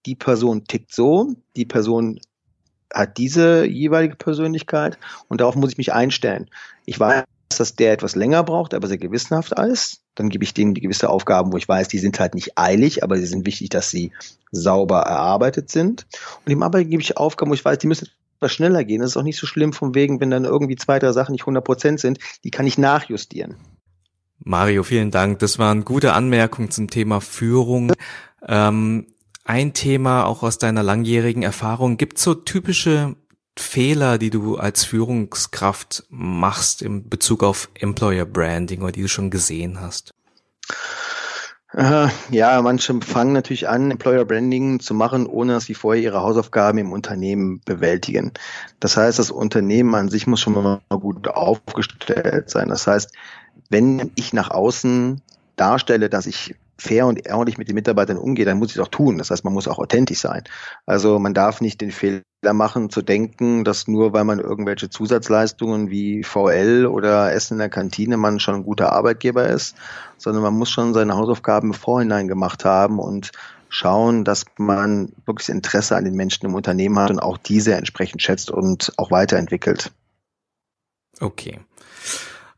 die 0.07 0.15
Person 0.15 0.65
tickt 0.65 0.95
so, 0.95 1.35
die 1.57 1.65
Person 1.65 2.21
hat 2.93 3.19
diese 3.19 3.67
jeweilige 3.67 4.17
Persönlichkeit 4.17 4.99
und 5.29 5.41
darauf 5.41 5.57
muss 5.57 5.73
ich 5.73 5.79
mich 5.79 5.93
einstellen. 5.93 6.49
Ich 6.85 7.01
weiß, 7.01 7.25
dass 7.59 7.75
der 7.75 7.93
etwas 7.93 8.15
länger 8.15 8.43
braucht, 8.43 8.75
aber 8.75 8.89
sehr 8.89 8.99
gewissenhaft 8.99 9.59
ist. 9.59 10.01
Dann 10.15 10.29
gebe 10.29 10.45
ich 10.45 10.55
denen 10.55 10.75
gewisse 10.75 11.11
Aufgaben, 11.11 11.53
wo 11.53 11.57
ich 11.57 11.69
weiß, 11.69 11.89
die 11.89 11.99
sind 11.99 12.21
halt 12.21 12.35
nicht 12.35 12.57
eilig, 12.57 13.03
aber 13.03 13.17
sie 13.17 13.27
sind 13.27 13.47
wichtig, 13.47 13.71
dass 13.71 13.91
sie 13.91 14.13
sauber 14.53 15.01
erarbeitet 15.01 15.71
sind. 15.71 16.07
Und 16.45 16.51
dem 16.51 16.63
Arbeiter 16.63 16.85
gebe 16.85 17.03
ich 17.03 17.17
Aufgaben, 17.17 17.51
wo 17.51 17.55
ich 17.55 17.65
weiß, 17.65 17.79
die 17.79 17.87
müssen 17.87 18.09
etwas 18.39 18.53
schneller 18.53 18.85
gehen. 18.85 19.01
Das 19.01 19.11
ist 19.11 19.17
auch 19.17 19.23
nicht 19.23 19.39
so 19.39 19.47
schlimm 19.47 19.73
von 19.73 19.95
wegen, 19.95 20.21
wenn 20.21 20.31
dann 20.31 20.45
irgendwie 20.45 20.77
zwei, 20.77 20.99
drei 20.99 21.13
Sachen 21.13 21.33
nicht 21.33 21.43
100 21.43 21.65
Prozent 21.65 22.01
sind, 22.01 22.19
die 22.45 22.51
kann 22.51 22.67
ich 22.67 22.79
nachjustieren. 22.79 23.57
Mario, 24.45 24.83
vielen 24.83 25.11
Dank. 25.11 25.39
Das 25.39 25.59
waren 25.59 25.85
gute 25.87 26.13
Anmerkungen 26.13 26.71
zum 26.71 26.89
Thema 26.89 27.21
Führung. 27.21 27.93
Ähm, 28.47 29.07
ein 29.45 29.73
Thema 29.73 30.25
auch 30.27 30.43
aus 30.43 30.59
deiner 30.59 30.83
langjährigen 30.83 31.43
Erfahrung. 31.43 31.97
Gibt 31.97 32.19
so 32.19 32.35
typische 32.35 33.17
Fehler, 33.59 34.19
die 34.19 34.31
du 34.31 34.57
als 34.57 34.85
Führungskraft 34.85 36.05
machst 36.11 36.83
in 36.83 37.09
Bezug 37.09 37.43
auf 37.43 37.71
Employer 37.75 38.27
Branding 38.27 38.83
oder 38.83 38.93
die 38.93 39.03
du 39.03 39.09
schon 39.09 39.31
gesehen 39.31 39.81
hast? 39.81 40.11
Äh, 41.73 42.09
ja, 42.31 42.61
manche 42.63 43.01
fangen 43.01 43.33
natürlich 43.33 43.69
an, 43.69 43.91
Employer 43.91 44.25
Branding 44.25 44.79
zu 44.79 44.95
machen, 44.95 45.27
ohne 45.27 45.55
dass 45.55 45.65
sie 45.65 45.75
vorher 45.75 46.03
ihre 46.03 46.21
Hausaufgaben 46.21 46.79
im 46.79 46.93
Unternehmen 46.93 47.63
bewältigen. 47.65 48.33
Das 48.79 48.97
heißt, 48.97 49.19
das 49.19 49.31
Unternehmen 49.31 49.95
an 49.95 50.09
sich 50.09 50.27
muss 50.27 50.41
schon 50.41 50.53
mal 50.53 50.81
gut 50.91 51.29
aufgestellt 51.29 52.51
sein. 52.51 52.69
Das 52.69 52.87
heißt, 52.87 53.13
wenn 53.75 54.13
ich 54.15 54.33
nach 54.33 54.53
außen 54.53 55.21
darstelle, 55.57 56.09
dass 56.09 56.27
ich 56.27 56.55
fair 56.79 57.07
und 57.07 57.29
ordentlich 57.29 57.59
mit 57.59 57.67
den 57.67 57.75
Mitarbeitern 57.75 58.19
umgehe, 58.19 58.45
dann 58.45 58.59
muss 58.59 58.71
ich 58.71 58.77
es 58.77 58.83
auch 58.83 58.89
tun. 58.89 59.19
Das 59.19 59.33
heißt, 59.33 59.43
man 59.45 59.53
muss 59.53 59.67
auch 59.67 59.81
authentisch 59.81 60.21
sein. 60.21 60.45
Also 60.87 61.19
man 61.19 61.35
darf 61.35 61.61
nicht 61.61 61.81
den 61.81 61.91
Fehler 61.91 62.23
machen, 62.53 62.89
zu 62.89 63.03
denken, 63.03 63.65
dass 63.65 63.89
nur 63.89 64.13
weil 64.13 64.23
man 64.23 64.39
irgendwelche 64.39 64.91
Zusatzleistungen 64.91 65.91
wie 65.91 66.23
VL 66.23 66.87
oder 66.87 67.33
Essen 67.33 67.55
in 67.55 67.59
der 67.59 67.69
Kantine 67.69 68.17
man 68.17 68.39
schon 68.39 68.55
ein 68.55 68.65
guter 68.65 68.93
Arbeitgeber 68.93 69.49
ist, 69.49 69.75
sondern 70.19 70.45
man 70.45 70.55
muss 70.55 70.71
schon 70.71 70.95
seine 70.95 71.17
Hausaufgaben 71.17 71.71
im 71.71 71.75
Vorhinein 71.75 72.29
gemacht 72.29 72.65
haben 72.65 73.01
und 73.01 73.33
schauen, 73.71 74.25
dass 74.25 74.45
man 74.57 75.11
wirklich 75.27 75.49
Interesse 75.49 75.97
an 75.97 76.05
den 76.05 76.15
Menschen 76.15 76.47
im 76.47 76.55
Unternehmen 76.55 76.99
hat 77.01 77.11
und 77.11 77.19
auch 77.19 77.39
diese 77.39 77.75
entsprechend 77.75 78.23
schätzt 78.23 78.53
und 78.53 78.93
auch 78.99 79.11
weiterentwickelt. 79.11 79.91
Okay. 81.21 81.59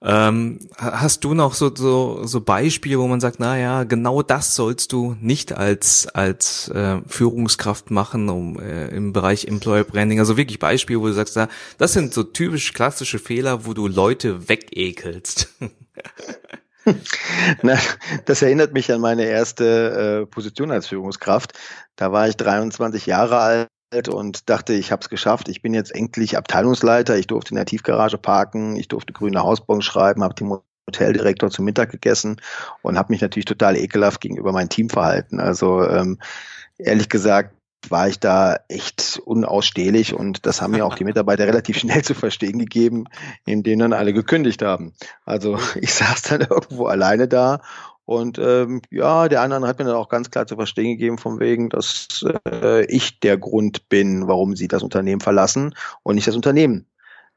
Ähm, 0.09 0.61
hast 0.77 1.25
du 1.25 1.35
noch 1.35 1.55
so, 1.55 1.75
so, 1.75 2.25
so 2.25 2.40
Beispiele, 2.40 3.01
wo 3.01 3.09
man 3.09 3.19
sagt, 3.19 3.40
na 3.40 3.59
ja, 3.59 3.83
genau 3.83 4.23
das 4.23 4.55
sollst 4.55 4.92
du 4.92 5.16
nicht 5.21 5.53
als, 5.53 6.07
als 6.07 6.69
äh, 6.69 7.01
Führungskraft 7.09 7.90
machen 7.90 8.29
um, 8.29 8.61
äh, 8.61 8.87
im 8.88 9.12
Bereich 9.12 9.49
Employer 9.49 9.83
Branding? 9.83 10.21
Also 10.21 10.37
wirklich 10.37 10.61
Beispiele, 10.61 11.01
wo 11.01 11.09
du 11.09 11.12
sagst, 11.12 11.35
na, 11.35 11.49
das 11.79 11.92
sind 11.92 12.14
so 12.14 12.23
typisch 12.23 12.73
klassische 12.73 13.19
Fehler, 13.19 13.66
wo 13.66 13.75
du 13.75 13.88
Leute 13.88 14.49
wegekelst. 14.49 15.49
Na, 17.62 17.77
das 18.27 18.42
erinnert 18.42 18.73
mich 18.73 18.92
an 18.92 19.01
meine 19.01 19.25
erste 19.25 20.23
äh, 20.23 20.27
Position 20.27 20.71
als 20.71 20.87
Führungskraft. 20.87 21.53
Da 21.97 22.12
war 22.12 22.29
ich 22.29 22.37
23 22.37 23.07
Jahre 23.07 23.38
alt 23.38 23.69
und 24.09 24.51
dachte, 24.51 24.72
ich 24.72 24.92
habe 24.92 25.01
es 25.03 25.09
geschafft. 25.09 25.49
Ich 25.49 25.62
bin 25.62 25.72
jetzt 25.72 25.94
endlich 25.94 26.37
Abteilungsleiter. 26.37 27.16
Ich 27.16 27.27
durfte 27.27 27.51
in 27.51 27.57
der 27.57 27.66
Tiefgarage 27.66 28.18
parken, 28.18 28.77
ich 28.77 28.88
durfte 28.88 29.12
grüne 29.12 29.42
Hausbons 29.42 29.85
schreiben, 29.85 30.25
habe 30.25 30.35
den 30.35 30.51
Hoteldirektor 30.88 31.51
zum 31.51 31.64
Mittag 31.64 31.90
gegessen 31.90 32.40
und 32.83 32.99
habe 32.99 33.12
mich 33.12 33.20
natürlich 33.20 33.44
total 33.44 33.77
ekelhaft 33.77 34.20
gegenüber 34.20 34.53
meinem 34.53 34.68
Team 34.68 34.88
verhalten. 34.88 35.40
Also 35.40 35.88
ähm, 35.88 36.18
ehrlich 36.79 37.09
gesagt 37.09 37.55
war 37.88 38.09
ich 38.09 38.18
da 38.18 38.59
echt 38.68 39.20
unausstehlich 39.25 40.14
und 40.14 40.46
das 40.46 40.61
haben 40.61 40.72
mir 40.72 40.85
auch 40.85 40.96
die 40.96 41.05
Mitarbeiter 41.05 41.46
relativ 41.46 41.79
schnell 41.79 42.03
zu 42.03 42.14
verstehen 42.14 42.59
gegeben, 42.59 43.05
indem 43.44 43.79
dann 43.79 43.92
alle 43.92 44.12
gekündigt 44.12 44.62
haben. 44.62 44.94
Also 45.25 45.59
ich 45.77 45.94
saß 45.94 46.22
dann 46.22 46.40
irgendwo 46.51 46.87
alleine 46.87 47.29
da 47.29 47.61
und 48.07 48.38
ähm, 48.38 48.83
ja, 48.90 49.29
der 49.29 49.42
andere 49.42 49.66
hat 49.66 49.81
mir 49.81 49.85
dann 49.85 49.97
auch 49.97 50.09
ganz 50.09 50.31
klar 50.31 50.47
zu 50.47 50.55
verstehen 50.55 50.92
gegeben, 50.92 51.19
von 51.19 51.40
wegen, 51.40 51.69
dass 51.69 52.25
äh, 52.49 52.87
ich 52.87 53.19
der 53.19 53.37
Grund 53.37 53.88
bin, 53.88 54.29
warum 54.29 54.55
sie 54.55 54.69
das 54.69 54.85
Unternehmen 54.85 55.21
verlassen 55.21 55.75
und 56.05 56.14
nicht 56.14 56.29
das 56.29 56.37
Unternehmen 56.37 56.87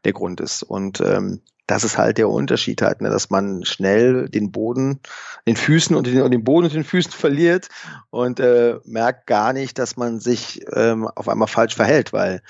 der 0.06 0.14
Grund 0.14 0.40
ist. 0.40 0.62
Und 0.62 1.02
ähm, 1.02 1.42
das 1.66 1.84
ist 1.84 1.98
halt 1.98 2.20
der 2.20 2.30
Unterschied 2.30 2.84
halt, 2.84 3.02
ne, 3.02 3.10
dass 3.10 3.32
man 3.32 3.66
schnell 3.66 4.30
den 4.30 4.52
Boden, 4.52 5.00
den 5.48 5.56
Füßen 5.56 5.96
und 5.96 6.06
den, 6.06 6.22
und 6.22 6.32
den 6.32 6.44
Boden 6.44 6.66
und 6.66 6.74
den 6.74 6.84
Füßen 6.84 7.12
verliert 7.12 7.70
und 8.12 8.40
äh, 8.40 8.78
merkt 8.86 9.26
gar 9.26 9.54
nicht, 9.54 9.80
dass 9.80 9.98
man 9.98 10.20
sich 10.20 10.62
ähm, 10.72 11.08
auf 11.08 11.28
einmal 11.30 11.48
falsch 11.48 11.76
verhält, 11.76 12.14
weil 12.14 12.44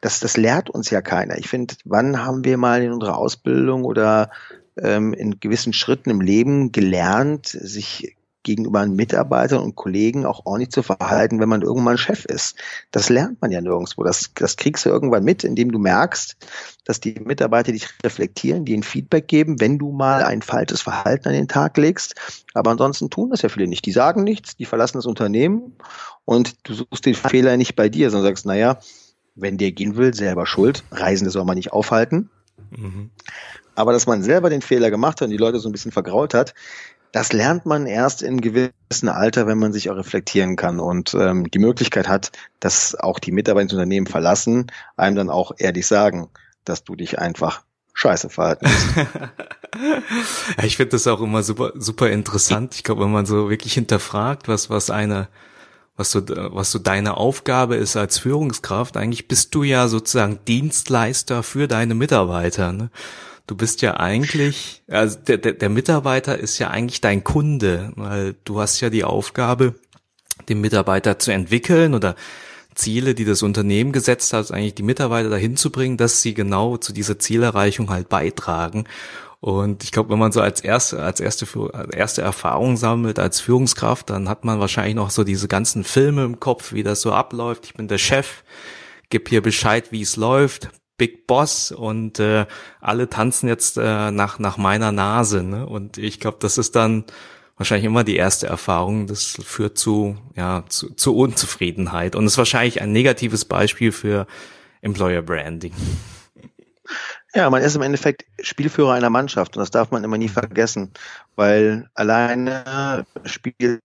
das, 0.00 0.20
das 0.20 0.36
lehrt 0.36 0.70
uns 0.70 0.90
ja 0.90 1.02
keiner. 1.02 1.36
Ich 1.36 1.48
finde, 1.48 1.74
wann 1.84 2.24
haben 2.24 2.44
wir 2.44 2.58
mal 2.58 2.80
in 2.82 2.92
unserer 2.92 3.18
Ausbildung 3.18 3.84
oder 3.84 4.30
ähm, 4.82 5.12
in 5.14 5.40
gewissen 5.40 5.72
Schritten 5.72 6.10
im 6.10 6.20
Leben 6.20 6.72
gelernt, 6.72 7.46
sich 7.46 8.16
gegenüber 8.46 8.86
Mitarbeitern 8.86 9.60
und 9.60 9.74
Kollegen 9.74 10.24
auch 10.24 10.46
ordentlich 10.46 10.70
zu 10.70 10.84
verhalten, 10.84 11.40
wenn 11.40 11.48
man 11.48 11.62
irgendwann 11.62 11.98
Chef 11.98 12.24
ist. 12.24 12.56
Das 12.92 13.08
lernt 13.08 13.42
man 13.42 13.50
ja 13.50 13.60
nirgendwo. 13.60 14.04
Das, 14.04 14.30
das 14.36 14.56
kriegst 14.56 14.86
du 14.86 14.88
irgendwann 14.88 15.24
mit, 15.24 15.42
indem 15.42 15.72
du 15.72 15.80
merkst, 15.80 16.36
dass 16.84 17.00
die 17.00 17.18
Mitarbeiter 17.18 17.72
dich 17.72 17.88
reflektieren, 18.04 18.64
die 18.64 18.76
ein 18.76 18.84
Feedback 18.84 19.26
geben, 19.26 19.60
wenn 19.60 19.78
du 19.78 19.90
mal 19.90 20.22
ein 20.22 20.42
falsches 20.42 20.80
Verhalten 20.80 21.26
an 21.26 21.34
den 21.34 21.48
Tag 21.48 21.76
legst. 21.76 22.14
Aber 22.54 22.70
ansonsten 22.70 23.10
tun 23.10 23.30
das 23.30 23.42
ja 23.42 23.48
viele 23.48 23.66
nicht. 23.66 23.84
Die 23.84 23.90
sagen 23.90 24.22
nichts, 24.22 24.56
die 24.56 24.64
verlassen 24.64 24.98
das 24.98 25.06
Unternehmen 25.06 25.74
und 26.24 26.54
du 26.68 26.74
suchst 26.74 27.04
den 27.04 27.14
Fehler 27.14 27.56
nicht 27.56 27.74
bei 27.74 27.88
dir, 27.88 28.10
sondern 28.10 28.28
sagst, 28.28 28.46
naja, 28.46 28.78
wenn 29.34 29.58
der 29.58 29.72
gehen 29.72 29.96
will, 29.96 30.14
selber 30.14 30.46
schuld. 30.46 30.84
Reisende 30.92 31.32
soll 31.32 31.44
man 31.44 31.56
nicht 31.56 31.72
aufhalten. 31.72 32.30
Mhm. 32.70 33.10
Aber 33.76 33.92
dass 33.92 34.06
man 34.06 34.22
selber 34.22 34.50
den 34.50 34.62
Fehler 34.62 34.90
gemacht 34.90 35.20
hat 35.20 35.26
und 35.26 35.30
die 35.30 35.36
Leute 35.36 35.60
so 35.60 35.68
ein 35.68 35.72
bisschen 35.72 35.92
vergrault 35.92 36.34
hat, 36.34 36.54
das 37.12 37.32
lernt 37.32 37.64
man 37.64 37.86
erst 37.86 38.22
in 38.22 38.40
gewissen 38.40 39.08
Alter, 39.08 39.46
wenn 39.46 39.58
man 39.58 39.72
sich 39.72 39.88
auch 39.88 39.96
reflektieren 39.96 40.56
kann 40.56 40.80
und 40.80 41.14
ähm, 41.14 41.50
die 41.50 41.58
Möglichkeit 41.58 42.08
hat, 42.08 42.32
dass 42.60 42.94
auch 42.94 43.18
die 43.18 43.32
Mitarbeiter 43.32 43.62
ins 43.62 43.72
Unternehmen 43.72 44.06
verlassen, 44.06 44.66
einem 44.96 45.16
dann 45.16 45.30
auch 45.30 45.52
ehrlich 45.56 45.86
sagen, 45.86 46.28
dass 46.64 46.84
du 46.84 46.96
dich 46.96 47.18
einfach 47.18 47.62
scheiße 47.94 48.28
verhalten 48.28 48.66
ja, 50.58 50.64
ich 50.64 50.76
finde 50.76 50.90
das 50.90 51.06
auch 51.06 51.20
immer 51.20 51.42
super, 51.42 51.72
super 51.74 52.10
interessant. 52.10 52.74
Ich 52.74 52.84
glaube, 52.84 53.04
wenn 53.04 53.12
man 53.12 53.26
so 53.26 53.50
wirklich 53.50 53.74
hinterfragt, 53.74 54.48
was, 54.48 54.70
was 54.70 54.90
eine, 54.90 55.28
was 55.96 56.10
so, 56.10 56.22
was 56.26 56.70
so 56.70 56.78
deine 56.78 57.16
Aufgabe 57.16 57.76
ist 57.76 57.96
als 57.96 58.18
Führungskraft, 58.18 58.96
eigentlich 58.96 59.28
bist 59.28 59.54
du 59.54 59.62
ja 59.62 59.88
sozusagen 59.88 60.38
Dienstleister 60.46 61.42
für 61.42 61.68
deine 61.68 61.94
Mitarbeiter. 61.94 62.72
Ne? 62.72 62.90
Du 63.46 63.56
bist 63.56 63.82
ja 63.82 63.96
eigentlich, 63.98 64.82
also 64.88 65.18
der, 65.18 65.38
der, 65.38 65.52
der 65.52 65.68
Mitarbeiter 65.68 66.38
ist 66.38 66.58
ja 66.58 66.68
eigentlich 66.70 67.00
dein 67.00 67.24
Kunde, 67.24 67.92
weil 67.96 68.34
du 68.44 68.60
hast 68.60 68.80
ja 68.80 68.90
die 68.90 69.04
Aufgabe, 69.04 69.74
den 70.48 70.60
Mitarbeiter 70.60 71.18
zu 71.18 71.32
entwickeln 71.32 71.94
oder 71.94 72.14
Ziele, 72.74 73.14
die 73.14 73.24
das 73.24 73.42
Unternehmen 73.42 73.92
gesetzt 73.92 74.32
hat, 74.32 74.50
eigentlich 74.52 74.74
die 74.74 74.82
Mitarbeiter 74.82 75.30
dahin 75.30 75.56
zu 75.56 75.70
bringen, 75.70 75.96
dass 75.96 76.22
sie 76.22 76.34
genau 76.34 76.76
zu 76.76 76.92
dieser 76.92 77.18
Zielerreichung 77.18 77.88
halt 77.90 78.08
beitragen. 78.08 78.84
Und 79.40 79.84
ich 79.84 79.92
glaube, 79.92 80.10
wenn 80.10 80.18
man 80.18 80.32
so 80.32 80.40
als 80.40 80.60
erste, 80.60 81.02
als 81.02 81.20
erste, 81.20 81.46
als 81.72 81.94
erste 81.94 82.22
Erfahrung 82.22 82.76
sammelt 82.76 83.18
als 83.18 83.40
Führungskraft, 83.40 84.10
dann 84.10 84.28
hat 84.28 84.44
man 84.44 84.60
wahrscheinlich 84.60 84.96
noch 84.96 85.10
so 85.10 85.24
diese 85.24 85.48
ganzen 85.48 85.84
Filme 85.84 86.24
im 86.24 86.40
Kopf, 86.40 86.72
wie 86.72 86.82
das 86.82 87.00
so 87.00 87.12
abläuft. 87.12 87.66
Ich 87.66 87.74
bin 87.74 87.88
der 87.88 87.98
Chef, 87.98 88.44
gib 89.08 89.28
hier 89.28 89.42
Bescheid, 89.42 89.92
wie 89.92 90.02
es 90.02 90.16
läuft, 90.16 90.70
Big 90.98 91.26
Boss 91.26 91.72
und 91.72 92.18
äh, 92.20 92.46
alle 92.80 93.08
tanzen 93.08 93.48
jetzt 93.48 93.76
äh, 93.76 94.10
nach 94.10 94.38
nach 94.38 94.56
meiner 94.56 94.92
Nase. 94.92 95.42
Ne? 95.42 95.66
Und 95.66 95.98
ich 95.98 96.20
glaube, 96.20 96.38
das 96.40 96.58
ist 96.58 96.76
dann 96.76 97.04
wahrscheinlich 97.56 97.86
immer 97.86 98.04
die 98.04 98.16
erste 98.16 98.46
Erfahrung. 98.46 99.06
Das 99.06 99.38
führt 99.44 99.78
zu 99.78 100.16
ja 100.34 100.64
zu, 100.68 100.94
zu 100.94 101.16
Unzufriedenheit 101.16 102.16
und 102.16 102.26
ist 102.26 102.38
wahrscheinlich 102.38 102.80
ein 102.80 102.92
negatives 102.92 103.44
Beispiel 103.44 103.92
für 103.92 104.26
Employer 104.80 105.22
Branding. 105.22 105.72
Ja, 107.34 107.50
man 107.50 107.62
ist 107.62 107.76
im 107.76 107.82
Endeffekt 107.82 108.24
Spielführer 108.40 108.94
einer 108.94 109.10
Mannschaft 109.10 109.56
und 109.56 109.60
das 109.60 109.70
darf 109.70 109.90
man 109.90 110.04
immer 110.04 110.16
nie 110.16 110.28
vergessen, 110.28 110.92
weil 111.34 111.90
alleine 111.94 113.04
spielst 113.24 113.82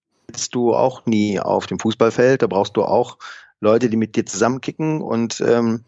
du 0.52 0.74
auch 0.74 1.06
nie 1.06 1.40
auf 1.40 1.68
dem 1.68 1.80
Fußballfeld. 1.80 2.42
Da 2.44 2.48
brauchst 2.48 2.78
du 2.78 2.84
auch 2.84 3.18
Leute, 3.60 3.90
die 3.90 3.98
mit 3.98 4.16
dir 4.16 4.26
zusammenkicken 4.26 5.02
und 5.02 5.42
ähm, 5.42 5.84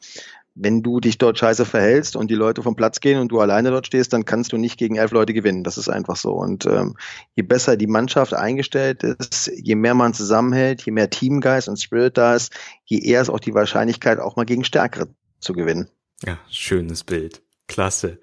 wenn 0.55 0.83
du 0.83 0.99
dich 0.99 1.17
dort 1.17 1.39
scheiße 1.39 1.65
verhältst 1.65 2.15
und 2.15 2.29
die 2.29 2.35
Leute 2.35 2.61
vom 2.61 2.75
Platz 2.75 2.99
gehen 2.99 3.19
und 3.19 3.29
du 3.29 3.39
alleine 3.39 3.71
dort 3.71 3.87
stehst, 3.87 4.13
dann 4.13 4.25
kannst 4.25 4.51
du 4.51 4.57
nicht 4.57 4.77
gegen 4.77 4.95
elf 4.95 5.11
Leute 5.11 5.33
gewinnen. 5.33 5.63
Das 5.63 5.77
ist 5.77 5.89
einfach 5.89 6.15
so. 6.15 6.33
Und 6.33 6.65
ähm, 6.65 6.95
je 7.35 7.43
besser 7.43 7.75
die 7.75 7.87
Mannschaft 7.87 8.33
eingestellt 8.33 9.03
ist, 9.03 9.51
je 9.55 9.75
mehr 9.75 9.95
man 9.95 10.13
zusammenhält, 10.13 10.83
je 10.83 10.91
mehr 10.91 11.09
Teamgeist 11.09 11.69
und 11.69 11.81
Spirit 11.81 12.17
da 12.17 12.35
ist, 12.35 12.53
je 12.85 12.99
eher 12.99 13.21
ist 13.21 13.29
auch 13.29 13.39
die 13.39 13.53
Wahrscheinlichkeit, 13.53 14.19
auch 14.19 14.35
mal 14.35 14.45
gegen 14.45 14.63
Stärkere 14.63 15.07
zu 15.39 15.53
gewinnen. 15.53 15.89
Ja, 16.23 16.37
schönes 16.49 17.03
Bild. 17.03 17.41
Klasse. 17.67 18.19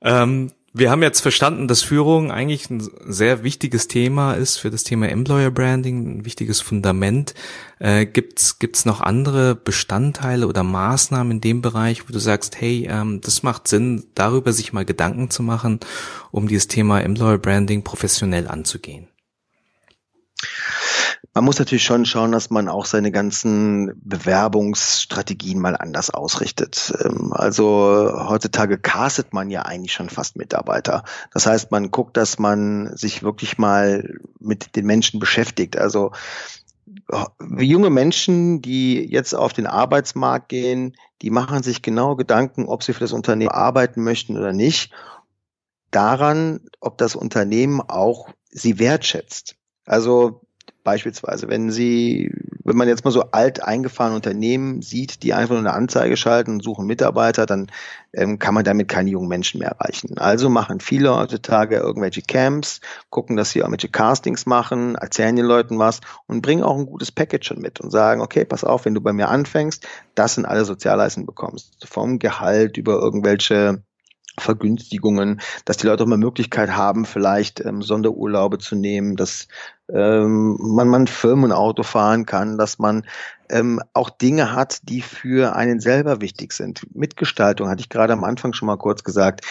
Ähm, 0.00 0.52
wir 0.74 0.90
haben 0.90 1.02
jetzt 1.02 1.20
verstanden, 1.20 1.68
dass 1.68 1.82
Führung 1.82 2.30
eigentlich 2.32 2.70
ein 2.70 2.88
sehr 3.06 3.44
wichtiges 3.44 3.88
Thema 3.88 4.32
ist 4.32 4.56
für 4.56 4.70
das 4.70 4.84
Thema 4.84 5.08
Employer 5.10 5.50
Branding, 5.50 6.18
ein 6.18 6.24
wichtiges 6.24 6.62
Fundament. 6.62 7.34
Äh, 7.78 8.06
gibt's 8.06 8.58
gibt's 8.58 8.86
noch 8.86 9.02
andere 9.02 9.54
Bestandteile 9.54 10.46
oder 10.46 10.62
Maßnahmen 10.62 11.32
in 11.32 11.40
dem 11.42 11.60
Bereich, 11.60 12.08
wo 12.08 12.12
du 12.12 12.18
sagst, 12.18 12.58
hey, 12.58 12.88
ähm, 12.90 13.20
das 13.20 13.42
macht 13.42 13.68
Sinn, 13.68 14.04
darüber 14.14 14.54
sich 14.54 14.72
mal 14.72 14.86
Gedanken 14.86 15.28
zu 15.28 15.42
machen, 15.42 15.80
um 16.30 16.48
dieses 16.48 16.68
Thema 16.68 17.00
Employer 17.00 17.38
Branding 17.38 17.84
professionell 17.84 18.48
anzugehen? 18.48 19.08
Man 21.34 21.44
muss 21.44 21.58
natürlich 21.58 21.84
schon 21.84 22.04
schauen, 22.04 22.32
dass 22.32 22.50
man 22.50 22.68
auch 22.68 22.84
seine 22.84 23.10
ganzen 23.10 23.92
Bewerbungsstrategien 24.02 25.58
mal 25.58 25.76
anders 25.76 26.10
ausrichtet. 26.10 26.92
Ähm, 27.04 27.32
also 27.32 28.10
heutzutage 28.28 28.78
castet 28.78 29.32
man 29.32 29.50
ja 29.50 29.62
eigentlich 29.62 29.92
schon 29.92 30.10
fast 30.10 30.36
Mitarbeiter. 30.36 31.04
Das 31.32 31.46
heißt, 31.46 31.70
man 31.70 31.90
guckt, 31.90 32.16
dass 32.16 32.38
man 32.38 32.96
sich 32.96 33.22
wirklich 33.22 33.56
mal 33.56 34.12
mit 34.40 34.76
den 34.76 34.84
Menschen 34.84 35.20
beschäftigt. 35.20 35.78
Also 35.78 36.12
junge 37.58 37.90
Menschen, 37.90 38.62
die 38.62 39.04
jetzt 39.10 39.34
auf 39.34 39.52
den 39.52 39.66
Arbeitsmarkt 39.66 40.48
gehen, 40.48 40.96
die 41.22 41.30
machen 41.30 41.62
sich 41.62 41.82
genau 41.82 42.16
Gedanken, 42.16 42.66
ob 42.66 42.82
sie 42.82 42.92
für 42.92 43.00
das 43.00 43.12
Unternehmen 43.12 43.50
arbeiten 43.50 44.02
möchten 44.02 44.36
oder 44.36 44.52
nicht, 44.52 44.92
daran, 45.90 46.60
ob 46.80 46.98
das 46.98 47.14
Unternehmen 47.14 47.80
auch 47.80 48.28
sie 48.50 48.78
wertschätzt. 48.78 49.56
Also 49.84 50.42
Beispielsweise, 50.84 51.48
wenn 51.48 51.70
Sie, 51.70 52.32
wenn 52.64 52.76
man 52.76 52.88
jetzt 52.88 53.04
mal 53.04 53.12
so 53.12 53.22
alt 53.30 53.62
eingefahrene 53.62 54.16
Unternehmen 54.16 54.82
sieht, 54.82 55.22
die 55.22 55.32
einfach 55.32 55.54
nur 55.54 55.60
eine 55.60 55.74
Anzeige 55.74 56.16
schalten 56.16 56.52
und 56.52 56.62
suchen 56.62 56.86
Mitarbeiter, 56.86 57.46
dann 57.46 57.70
ähm, 58.12 58.40
kann 58.40 58.54
man 58.54 58.64
damit 58.64 58.88
keine 58.88 59.10
jungen 59.10 59.28
Menschen 59.28 59.60
mehr 59.60 59.70
erreichen. 59.70 60.18
Also 60.18 60.48
machen 60.48 60.80
viele 60.80 61.14
heutzutage 61.16 61.76
irgendwelche 61.76 62.22
Camps, 62.22 62.80
gucken, 63.10 63.36
dass 63.36 63.50
sie 63.50 63.60
irgendwelche 63.60 63.90
Castings 63.90 64.44
machen, 64.44 64.96
erzählen 64.96 65.36
den 65.36 65.46
Leuten 65.46 65.78
was 65.78 66.00
und 66.26 66.42
bringen 66.42 66.64
auch 66.64 66.76
ein 66.76 66.86
gutes 66.86 67.12
Package 67.12 67.46
schon 67.46 67.60
mit 67.60 67.80
und 67.80 67.90
sagen, 67.90 68.20
okay, 68.20 68.44
pass 68.44 68.64
auf, 68.64 68.84
wenn 68.84 68.94
du 68.94 69.00
bei 69.00 69.12
mir 69.12 69.28
anfängst, 69.28 69.86
das 70.16 70.34
sind 70.34 70.46
alle 70.46 70.64
Sozialleistungen 70.64 71.26
bekommst. 71.26 71.86
Vom 71.86 72.18
Gehalt 72.18 72.76
über 72.76 72.94
irgendwelche 72.94 73.82
Vergünstigungen, 74.38 75.40
dass 75.64 75.76
die 75.76 75.86
Leute 75.86 76.04
auch 76.04 76.08
mal 76.08 76.16
Möglichkeit 76.16 76.70
haben, 76.70 77.04
vielleicht 77.04 77.60
ähm, 77.60 77.82
Sonderurlaube 77.82 78.58
zu 78.58 78.74
nehmen, 78.74 79.16
dass 79.16 79.48
ähm, 79.92 80.56
man, 80.58 80.88
man 80.88 81.06
Firmenauto 81.06 81.82
fahren 81.82 82.24
kann, 82.24 82.56
dass 82.56 82.78
man 82.78 83.04
ähm, 83.50 83.80
auch 83.92 84.08
Dinge 84.10 84.54
hat, 84.54 84.88
die 84.88 85.02
für 85.02 85.54
einen 85.54 85.80
selber 85.80 86.20
wichtig 86.20 86.52
sind. 86.52 86.86
Mitgestaltung, 86.94 87.68
hatte 87.68 87.80
ich 87.80 87.90
gerade 87.90 88.14
am 88.14 88.24
Anfang 88.24 88.54
schon 88.54 88.66
mal 88.66 88.78
kurz 88.78 89.04
gesagt, 89.04 89.44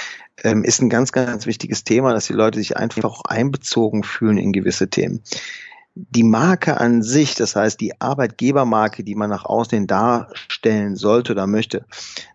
ähm, 0.43 0.63
ist 0.63 0.81
ein 0.81 0.89
ganz, 0.89 1.11
ganz 1.11 1.45
wichtiges 1.45 1.83
Thema, 1.83 2.13
dass 2.13 2.27
die 2.27 2.33
Leute 2.33 2.57
sich 2.57 2.77
einfach 2.77 3.03
auch 3.03 3.21
einbezogen 3.25 4.03
fühlen 4.03 4.37
in 4.37 4.51
gewisse 4.51 4.89
Themen 4.89 5.21
die 5.95 6.23
Marke 6.23 6.79
an 6.79 7.03
sich, 7.03 7.35
das 7.35 7.55
heißt 7.55 7.79
die 7.81 7.99
Arbeitgebermarke, 7.99 9.03
die 9.03 9.15
man 9.15 9.29
nach 9.29 9.45
außen 9.45 9.87
darstellen 9.87 10.95
sollte 10.95 11.33
oder 11.33 11.47
möchte, 11.47 11.85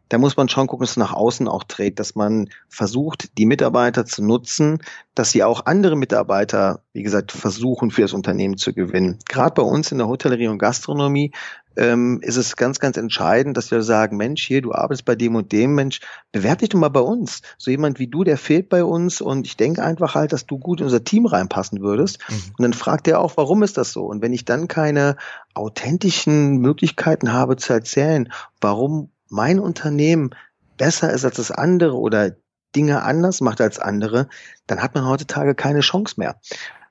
da 0.09 0.19
muss 0.19 0.37
man 0.37 0.49
schon 0.49 0.67
gucken, 0.67 0.85
dass 0.85 0.93
es 0.93 0.97
nach 0.97 1.13
außen 1.13 1.49
auch 1.49 1.65
trägt, 1.65 1.99
dass 1.99 2.15
man 2.15 2.49
versucht, 2.69 3.37
die 3.39 3.47
Mitarbeiter 3.47 4.07
zu 4.07 4.25
nutzen, 4.25 4.79
dass 5.15 5.31
sie 5.31 5.43
auch 5.43 5.67
andere 5.67 5.97
Mitarbeiter, 5.97 6.81
wie 6.93 7.03
gesagt, 7.03 7.33
versuchen, 7.33 7.91
für 7.91 8.03
das 8.03 8.13
Unternehmen 8.13 8.57
zu 8.57 8.73
gewinnen. 8.73 9.19
Gerade 9.29 9.55
bei 9.55 9.63
uns 9.63 9.91
in 9.91 9.99
der 9.99 10.09
Hotellerie 10.09 10.49
und 10.49 10.59
Gastronomie 10.59 11.33
ähm, 11.77 12.21
ist 12.23 12.37
es 12.37 12.57
ganz, 12.57 12.79
ganz 12.79 12.97
entscheidend, 12.97 13.57
dass 13.57 13.71
wir 13.71 13.83
sagen, 13.83 14.17
Mensch, 14.17 14.47
hier, 14.47 14.63
du 14.63 14.73
arbeitest 14.73 15.05
bei 15.05 15.15
dem 15.15 15.35
und 15.35 15.53
dem, 15.53 15.75
Mensch, 15.75 16.01
bewerb 16.33 16.61
dich 16.61 16.71
doch 16.71 16.79
mal 16.79 16.89
bei 16.89 17.01
uns. 17.01 17.43
So 17.59 17.71
jemand 17.71 17.99
wie 17.99 18.07
du, 18.07 18.25
der 18.25 18.39
fehlt 18.39 18.69
bei 18.69 18.85
uns 18.85 19.21
und 19.21 19.47
ich 19.47 19.57
denke 19.57 19.83
einfach 19.83 20.15
halt, 20.15 20.33
dass 20.33 20.47
du 20.47 20.59
gut 20.59 20.81
in 20.81 20.87
unser 20.87 21.05
Team 21.05 21.27
reinpassen 21.27 21.81
würdest. 21.81 22.19
Mhm. 22.29 22.35
Und 22.57 22.63
dann 22.63 22.73
fragt 22.73 23.09
er 23.09 23.21
auch, 23.21 23.37
warum 23.37 23.63
ist 23.63 23.77
das 23.77 23.93
so? 23.93 24.05
Und 24.05 24.23
wenn 24.23 24.33
ich 24.33 24.45
dann 24.45 24.69
keine 24.69 25.17
authentischen 25.55 26.59
Möglichkeiten 26.59 27.33
habe 27.33 27.57
zu 27.57 27.73
erzählen, 27.73 28.33
warum 28.61 29.11
mein 29.29 29.59
Unternehmen 29.59 30.31
besser 30.77 31.13
ist 31.13 31.25
als 31.25 31.37
das 31.37 31.51
andere 31.51 31.97
oder 31.97 32.37
Dinge 32.75 33.03
anders 33.03 33.41
macht 33.41 33.61
als 33.61 33.79
andere, 33.79 34.29
dann 34.67 34.83
hat 34.83 34.95
man 34.95 35.07
heutzutage 35.07 35.55
keine 35.55 35.81
Chance 35.81 36.15
mehr. 36.19 36.37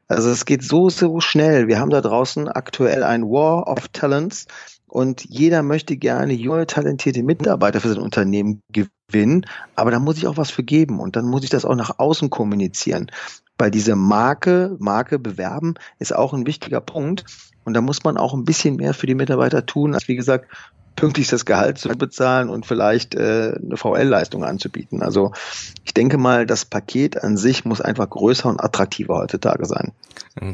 Also 0.08 0.30
es 0.30 0.46
geht 0.46 0.64
so, 0.64 0.90
so 0.90 1.20
schnell. 1.20 1.68
Wir 1.68 1.80
haben 1.80 1.90
da 1.90 2.02
draußen 2.02 2.48
aktuell 2.48 3.04
ein 3.04 3.24
War 3.24 3.68
of 3.68 3.88
Talents 3.90 4.48
und 4.88 5.26
jeder 5.26 5.64
möchte 5.64 5.98
gerne 5.98 6.34
junge, 6.34 6.68
talentierte 6.68 7.24
Mitarbeiter 7.24 7.82
für 7.82 7.90
sein 7.90 8.02
Unternehmen 8.02 8.62
gewinnen, 8.72 9.46
aber 9.76 9.92
da 9.92 10.00
muss 10.00 10.18
ich 10.18 10.28
auch 10.28 10.38
was 10.38 10.52
für 10.52 10.64
geben 10.64 11.00
und 11.00 11.16
dann 11.16 11.26
muss 11.26 11.44
ich 11.44 11.50
das 11.50 11.66
auch 11.66 11.76
nach 11.76 12.00
außen 12.00 12.30
kommunizieren. 12.30 13.12
Bei 13.58 13.70
dieser 13.70 13.96
Marke, 13.96 14.76
Marke 14.80 15.18
bewerben, 15.18 15.76
ist 16.00 16.14
auch 16.16 16.34
ein 16.34 16.46
wichtiger 16.46 16.82
Punkt. 16.82 17.24
Und 17.64 17.74
da 17.74 17.82
muss 17.82 18.04
man 18.04 18.18
auch 18.18 18.34
ein 18.34 18.44
bisschen 18.44 18.76
mehr 18.76 18.94
für 18.94 19.08
die 19.08 19.16
Mitarbeiter 19.16 19.66
tun, 19.66 19.94
als 19.94 20.08
wie 20.08 20.16
gesagt, 20.16 20.50
pünktlichstes 20.96 21.46
Gehalt 21.46 21.78
zu 21.78 21.90
bezahlen 21.90 22.50
und 22.50 22.66
vielleicht 22.66 23.16
äh, 23.16 23.54
eine 23.62 23.78
VL-Leistung 23.78 24.44
anzubieten. 24.44 25.02
Also 25.02 25.34
ich 25.84 25.94
denke 25.94 26.18
mal, 26.18 26.46
das 26.46 26.66
Paket 26.66 27.24
an 27.24 27.38
sich 27.38 27.66
muss 27.66 27.82
einfach 27.82 28.10
größer 28.10 28.50
und 28.50 28.62
attraktiver 28.62 29.18
heutzutage 29.18 29.66
sein. 29.66 29.92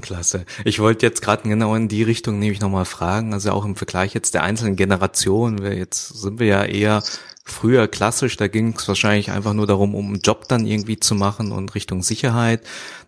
Klasse. 0.02 0.46
Ich 0.64 0.80
wollte 0.80 1.06
jetzt 1.06 1.22
gerade 1.22 1.48
genau 1.48 1.76
in 1.76 1.88
die 1.88 2.04
Richtung 2.04 2.40
nämlich 2.40 2.62
nochmal 2.62 2.86
fragen, 2.86 3.34
also 3.34 3.52
auch 3.52 3.66
im 3.66 3.76
Vergleich 3.76 4.14
jetzt 4.14 4.34
der 4.34 4.44
einzelnen 4.44 4.76
Generationen. 4.76 5.64
Jetzt 5.64 6.10
sind 6.10 6.40
wir 6.40 6.48
ja 6.48 6.64
eher 6.64 7.02
früher 7.44 7.88
klassisch, 7.88 8.38
da 8.38 8.48
ging 8.48 8.76
es 8.78 8.88
wahrscheinlich 8.88 9.32
einfach 9.32 9.54
nur 9.54 9.68
darum, 9.68 9.96
um 9.96 10.08
einen 10.08 10.22
Job 10.22 10.48
dann 10.48 10.66
irgendwie 10.66 11.00
zu 11.00 11.16
machen 11.16 11.52
und 11.52 11.74
Richtung 11.76 12.04
Sicherheit. 12.04 12.62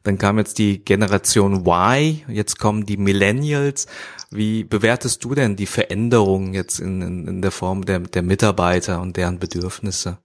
Dann 0.03 0.17
kam 0.17 0.37
jetzt 0.37 0.57
die 0.57 0.83
Generation 0.83 1.65
Y, 1.65 2.21
jetzt 2.27 2.59
kommen 2.59 2.85
die 2.85 2.97
Millennials. 2.97 3.87
Wie 4.31 4.63
bewertest 4.63 5.23
du 5.23 5.35
denn 5.35 5.55
die 5.55 5.67
Veränderung 5.67 6.53
jetzt 6.53 6.79
in, 6.79 7.01
in, 7.01 7.27
in 7.27 7.41
der 7.41 7.51
Form 7.51 7.85
der, 7.85 7.99
der 7.99 8.23
Mitarbeiter 8.23 9.01
und 9.01 9.17
deren 9.17 9.39
Bedürfnisse? 9.39 10.17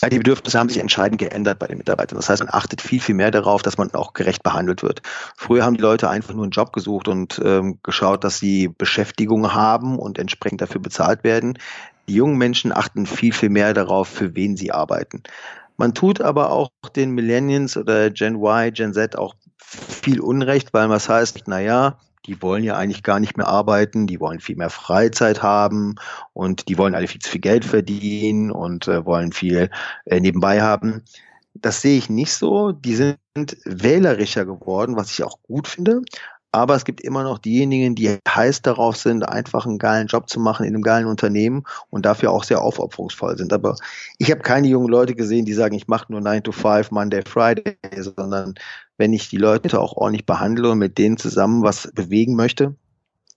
Ja, 0.00 0.08
die 0.08 0.18
Bedürfnisse 0.18 0.58
haben 0.58 0.68
sich 0.68 0.78
entscheidend 0.78 1.18
geändert 1.18 1.58
bei 1.58 1.66
den 1.66 1.78
Mitarbeitern. 1.78 2.16
Das 2.16 2.28
heißt, 2.28 2.40
man 2.40 2.54
achtet 2.54 2.80
viel, 2.80 3.00
viel 3.00 3.16
mehr 3.16 3.32
darauf, 3.32 3.62
dass 3.62 3.78
man 3.78 3.92
auch 3.94 4.12
gerecht 4.12 4.44
behandelt 4.44 4.84
wird. 4.84 5.02
Früher 5.36 5.64
haben 5.64 5.74
die 5.74 5.82
Leute 5.82 6.08
einfach 6.08 6.34
nur 6.34 6.44
einen 6.44 6.52
Job 6.52 6.72
gesucht 6.72 7.08
und 7.08 7.40
ähm, 7.44 7.80
geschaut, 7.82 8.22
dass 8.22 8.38
sie 8.38 8.68
Beschäftigung 8.68 9.52
haben 9.52 9.98
und 9.98 10.18
entsprechend 10.20 10.60
dafür 10.60 10.80
bezahlt 10.80 11.24
werden. 11.24 11.58
Die 12.08 12.14
jungen 12.14 12.38
Menschen 12.38 12.72
achten 12.72 13.06
viel, 13.06 13.32
viel 13.32 13.50
mehr 13.50 13.74
darauf, 13.74 14.06
für 14.06 14.36
wen 14.36 14.56
sie 14.56 14.70
arbeiten. 14.70 15.24
Man 15.76 15.94
tut 15.94 16.20
aber 16.20 16.50
auch 16.50 16.70
den 16.94 17.10
Millennials 17.10 17.76
oder 17.76 18.10
Gen 18.10 18.36
Y, 18.36 18.72
Gen 18.72 18.94
Z 18.94 19.16
auch 19.16 19.34
viel 19.58 20.20
Unrecht, 20.20 20.72
weil 20.72 20.88
was 20.90 21.08
heißt, 21.08 21.42
na 21.46 21.60
ja, 21.60 21.98
die 22.26 22.40
wollen 22.42 22.64
ja 22.64 22.76
eigentlich 22.76 23.02
gar 23.02 23.20
nicht 23.20 23.36
mehr 23.36 23.48
arbeiten, 23.48 24.06
die 24.06 24.20
wollen 24.20 24.40
viel 24.40 24.56
mehr 24.56 24.70
Freizeit 24.70 25.42
haben 25.42 25.96
und 26.32 26.68
die 26.68 26.78
wollen 26.78 26.94
alle 26.94 27.08
viel 27.08 27.20
zu 27.20 27.30
viel 27.30 27.40
Geld 27.40 27.64
verdienen 27.64 28.50
und 28.50 28.88
äh, 28.88 29.04
wollen 29.04 29.32
viel 29.32 29.70
äh, 30.04 30.20
nebenbei 30.20 30.60
haben. 30.62 31.02
Das 31.54 31.80
sehe 31.80 31.98
ich 31.98 32.08
nicht 32.08 32.32
so. 32.32 32.72
Die 32.72 32.94
sind 32.94 33.18
wählerischer 33.64 34.44
geworden, 34.44 34.96
was 34.96 35.10
ich 35.10 35.24
auch 35.24 35.42
gut 35.42 35.66
finde. 35.66 36.02
Aber 36.50 36.74
es 36.74 36.84
gibt 36.86 37.02
immer 37.02 37.24
noch 37.24 37.38
diejenigen, 37.38 37.94
die 37.94 38.18
heiß 38.26 38.62
darauf 38.62 38.96
sind, 38.96 39.28
einfach 39.28 39.66
einen 39.66 39.78
geilen 39.78 40.06
Job 40.06 40.30
zu 40.30 40.40
machen 40.40 40.64
in 40.64 40.74
einem 40.74 40.82
geilen 40.82 41.06
Unternehmen 41.06 41.64
und 41.90 42.06
dafür 42.06 42.30
auch 42.30 42.42
sehr 42.42 42.62
aufopferungsvoll 42.62 43.36
sind. 43.36 43.52
Aber 43.52 43.76
ich 44.16 44.30
habe 44.30 44.40
keine 44.40 44.66
jungen 44.66 44.88
Leute 44.88 45.14
gesehen, 45.14 45.44
die 45.44 45.52
sagen, 45.52 45.74
ich 45.74 45.88
mache 45.88 46.10
nur 46.10 46.22
9 46.22 46.42
to 46.44 46.52
5, 46.52 46.90
Monday, 46.90 47.22
Friday, 47.22 47.76
sondern 47.98 48.54
wenn 48.98 49.12
ich 49.12 49.30
die 49.30 49.38
Leute 49.38 49.80
auch 49.80 49.94
ordentlich 49.94 50.26
behandle 50.26 50.70
und 50.70 50.78
mit 50.78 50.98
denen 50.98 51.16
zusammen 51.16 51.62
was 51.62 51.90
bewegen 51.94 52.36
möchte, 52.36 52.74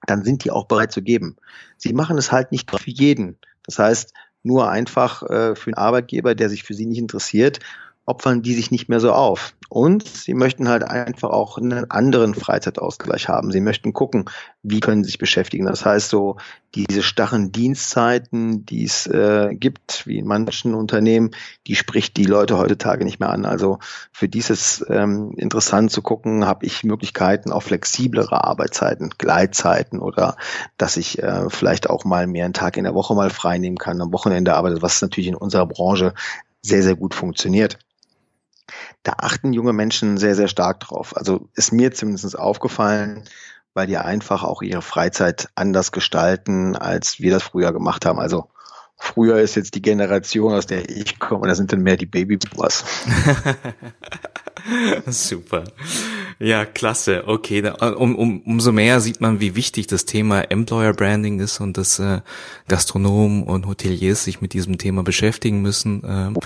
dann 0.05 0.23
sind 0.23 0.43
die 0.43 0.51
auch 0.51 0.65
bereit 0.65 0.91
zu 0.91 1.01
geben. 1.01 1.37
Sie 1.77 1.93
machen 1.93 2.17
es 2.17 2.31
halt 2.31 2.51
nicht 2.51 2.69
für 2.69 2.89
jeden. 2.89 3.37
Das 3.63 3.79
heißt, 3.79 4.13
nur 4.43 4.69
einfach 4.69 5.23
äh, 5.23 5.55
für 5.55 5.67
einen 5.67 5.75
Arbeitgeber, 5.75 6.35
der 6.35 6.49
sich 6.49 6.63
für 6.63 6.73
sie 6.73 6.87
nicht 6.87 6.97
interessiert, 6.97 7.59
opfern 8.05 8.41
die 8.41 8.53
sich 8.53 8.71
nicht 8.71 8.89
mehr 8.89 8.99
so 8.99 9.13
auf. 9.13 9.53
Und 9.73 10.05
sie 10.05 10.33
möchten 10.33 10.67
halt 10.67 10.83
einfach 10.83 11.29
auch 11.29 11.57
einen 11.57 11.89
anderen 11.89 12.35
Freizeitausgleich 12.35 13.29
haben. 13.29 13.51
Sie 13.51 13.61
möchten 13.61 13.93
gucken, 13.93 14.25
wie 14.63 14.81
können 14.81 15.01
sie 15.01 15.11
sich 15.11 15.17
beschäftigen. 15.17 15.65
Das 15.65 15.85
heißt 15.85 16.09
so, 16.09 16.35
diese 16.75 17.01
starren 17.01 17.53
Dienstzeiten, 17.53 18.65
die 18.65 18.83
es 18.83 19.07
äh, 19.07 19.55
gibt, 19.55 20.05
wie 20.05 20.17
in 20.17 20.27
manchen 20.27 20.73
Unternehmen, 20.73 21.31
die 21.67 21.75
spricht 21.75 22.17
die 22.17 22.25
Leute 22.25 22.57
heutzutage 22.57 23.05
nicht 23.05 23.21
mehr 23.21 23.29
an. 23.29 23.45
Also 23.45 23.79
für 24.11 24.27
dieses 24.27 24.85
ähm, 24.89 25.31
interessant 25.37 25.89
zu 25.89 26.01
gucken, 26.01 26.45
habe 26.45 26.65
ich 26.65 26.83
Möglichkeiten 26.83 27.53
auf 27.53 27.63
flexiblere 27.63 28.43
Arbeitszeiten, 28.43 29.11
Gleitzeiten 29.17 29.99
oder 29.99 30.35
dass 30.75 30.97
ich 30.97 31.23
äh, 31.23 31.49
vielleicht 31.49 31.89
auch 31.89 32.03
mal 32.03 32.27
mehr 32.27 32.43
einen 32.43 32.53
Tag 32.53 32.75
in 32.75 32.83
der 32.83 32.93
Woche 32.93 33.15
mal 33.15 33.29
frei 33.29 33.57
nehmen 33.57 33.77
kann, 33.77 34.01
am 34.01 34.11
Wochenende 34.11 34.53
arbeite, 34.53 34.81
was 34.81 35.01
natürlich 35.01 35.29
in 35.29 35.35
unserer 35.35 35.65
Branche 35.65 36.13
sehr, 36.61 36.83
sehr 36.83 36.97
gut 36.97 37.13
funktioniert 37.13 37.79
da 39.03 39.13
achten 39.17 39.53
junge 39.53 39.73
Menschen 39.73 40.17
sehr, 40.17 40.35
sehr 40.35 40.47
stark 40.47 40.79
drauf. 40.79 41.15
Also 41.17 41.49
ist 41.55 41.71
mir 41.71 41.91
zumindest 41.91 42.37
aufgefallen, 42.37 43.23
weil 43.73 43.87
die 43.87 43.97
einfach 43.97 44.43
auch 44.43 44.61
ihre 44.61 44.81
Freizeit 44.81 45.49
anders 45.55 45.91
gestalten, 45.91 46.75
als 46.75 47.19
wir 47.19 47.31
das 47.31 47.43
früher 47.43 47.73
gemacht 47.73 48.05
haben. 48.05 48.19
Also 48.19 48.49
früher 48.97 49.39
ist 49.39 49.55
jetzt 49.55 49.73
die 49.75 49.81
Generation, 49.81 50.53
aus 50.53 50.67
der 50.67 50.89
ich 50.89 51.19
komme, 51.19 51.47
da 51.47 51.55
sind 51.55 51.73
dann 51.73 51.81
mehr 51.81 51.97
die 51.97 52.05
Babyboomers. 52.05 52.83
Super. 55.07 55.63
Ja, 56.37 56.65
klasse. 56.65 57.23
Okay, 57.25 57.71
um, 57.97 58.15
um, 58.15 58.41
umso 58.41 58.71
mehr 58.71 58.99
sieht 58.99 59.21
man, 59.21 59.39
wie 59.39 59.55
wichtig 59.55 59.87
das 59.87 60.05
Thema 60.05 60.41
Employer 60.41 60.93
Branding 60.93 61.39
ist 61.39 61.59
und 61.59 61.77
dass 61.77 61.97
äh, 61.99 62.21
Gastronomen 62.67 63.43
und 63.43 63.65
Hoteliers 63.65 64.23
sich 64.23 64.41
mit 64.41 64.53
diesem 64.53 64.77
Thema 64.77 65.03
beschäftigen 65.03 65.61
müssen. 65.61 66.03
Ähm, 66.05 66.37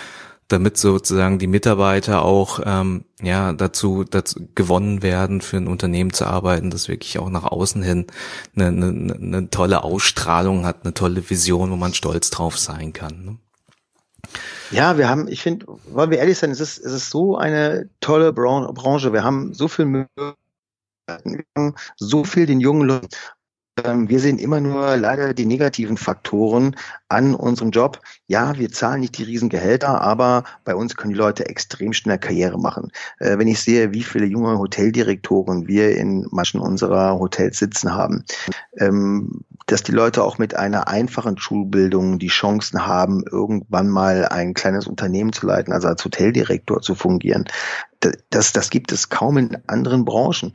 damit 0.47 0.77
sozusagen 0.77 1.39
die 1.39 1.47
Mitarbeiter 1.47 2.23
auch 2.23 2.60
ähm, 2.63 3.05
ja 3.21 3.53
dazu, 3.53 4.03
dazu 4.03 4.47
gewonnen 4.53 5.01
werden, 5.01 5.41
für 5.41 5.58
ein 5.58 5.67
Unternehmen 5.67 6.13
zu 6.13 6.25
arbeiten, 6.25 6.69
das 6.69 6.88
wirklich 6.88 7.17
auch 7.17 7.29
nach 7.29 7.43
außen 7.43 7.81
hin 7.81 8.05
eine, 8.55 8.67
eine, 8.67 9.13
eine 9.15 9.49
tolle 9.49 9.84
Ausstrahlung 9.84 10.65
hat, 10.65 10.84
eine 10.84 10.93
tolle 10.93 11.27
Vision, 11.29 11.71
wo 11.71 11.75
man 11.75 11.93
stolz 11.93 12.29
drauf 12.29 12.60
sein 12.60 12.93
kann. 12.93 13.25
Ne? 13.25 13.38
Ja, 14.71 14.97
wir 14.97 15.10
haben, 15.10 15.27
ich 15.27 15.41
finde, 15.41 15.65
wollen 15.91 16.12
wir 16.12 16.19
ehrlich 16.19 16.38
sein, 16.38 16.51
es 16.51 16.60
ist, 16.60 16.77
es 16.77 16.91
ist 16.91 17.10
so 17.10 17.38
eine 17.38 17.89
tolle 17.99 18.34
Branche. 18.34 19.13
Wir 19.13 19.23
haben 19.23 19.53
so 19.53 19.67
viel 19.67 19.86
Möglichkeiten, 19.86 21.75
so 21.97 22.23
viel 22.23 22.45
den 22.45 22.60
jungen 22.60 22.88
Leuten 22.88 23.08
wir 23.83 24.19
sehen 24.19 24.39
immer 24.39 24.61
nur 24.61 24.95
leider 24.95 25.33
die 25.33 25.45
negativen 25.45 25.97
Faktoren 25.97 26.77
an 27.09 27.35
unserem 27.35 27.71
Job. 27.71 27.99
Ja, 28.27 28.57
wir 28.57 28.71
zahlen 28.71 29.01
nicht 29.01 29.17
die 29.17 29.23
Riesengehälter, 29.23 30.01
aber 30.01 30.45
bei 30.63 30.73
uns 30.75 30.95
können 30.95 31.13
die 31.13 31.19
Leute 31.19 31.49
extrem 31.49 31.91
schnell 31.91 32.17
Karriere 32.17 32.57
machen. 32.57 32.91
Äh, 33.19 33.38
wenn 33.38 33.49
ich 33.49 33.61
sehe, 33.61 33.91
wie 33.91 34.03
viele 34.03 34.27
junge 34.27 34.57
Hoteldirektoren 34.57 35.67
wir 35.67 35.97
in 35.97 36.25
manchen 36.31 36.61
unserer 36.61 37.19
Hotels 37.19 37.59
sitzen 37.59 37.93
haben, 37.93 38.23
ähm, 38.77 39.43
dass 39.65 39.83
die 39.83 39.91
Leute 39.91 40.23
auch 40.23 40.38
mit 40.38 40.55
einer 40.55 40.88
einfachen 40.88 41.38
Schulbildung 41.38 42.17
die 42.19 42.27
Chancen 42.27 42.85
haben, 42.85 43.23
irgendwann 43.29 43.89
mal 43.89 44.25
ein 44.27 44.53
kleines 44.53 44.88
Unternehmen 44.88 45.33
zu 45.33 45.47
leiten, 45.47 45.73
also 45.73 45.88
als 45.88 46.05
Hoteldirektor 46.05 46.81
zu 46.81 46.95
fungieren. 46.95 47.45
Das, 48.29 48.53
das 48.53 48.69
gibt 48.69 48.91
es 48.91 49.09
kaum 49.09 49.38
in 49.38 49.57
anderen 49.67 50.05
Branchen. 50.05 50.53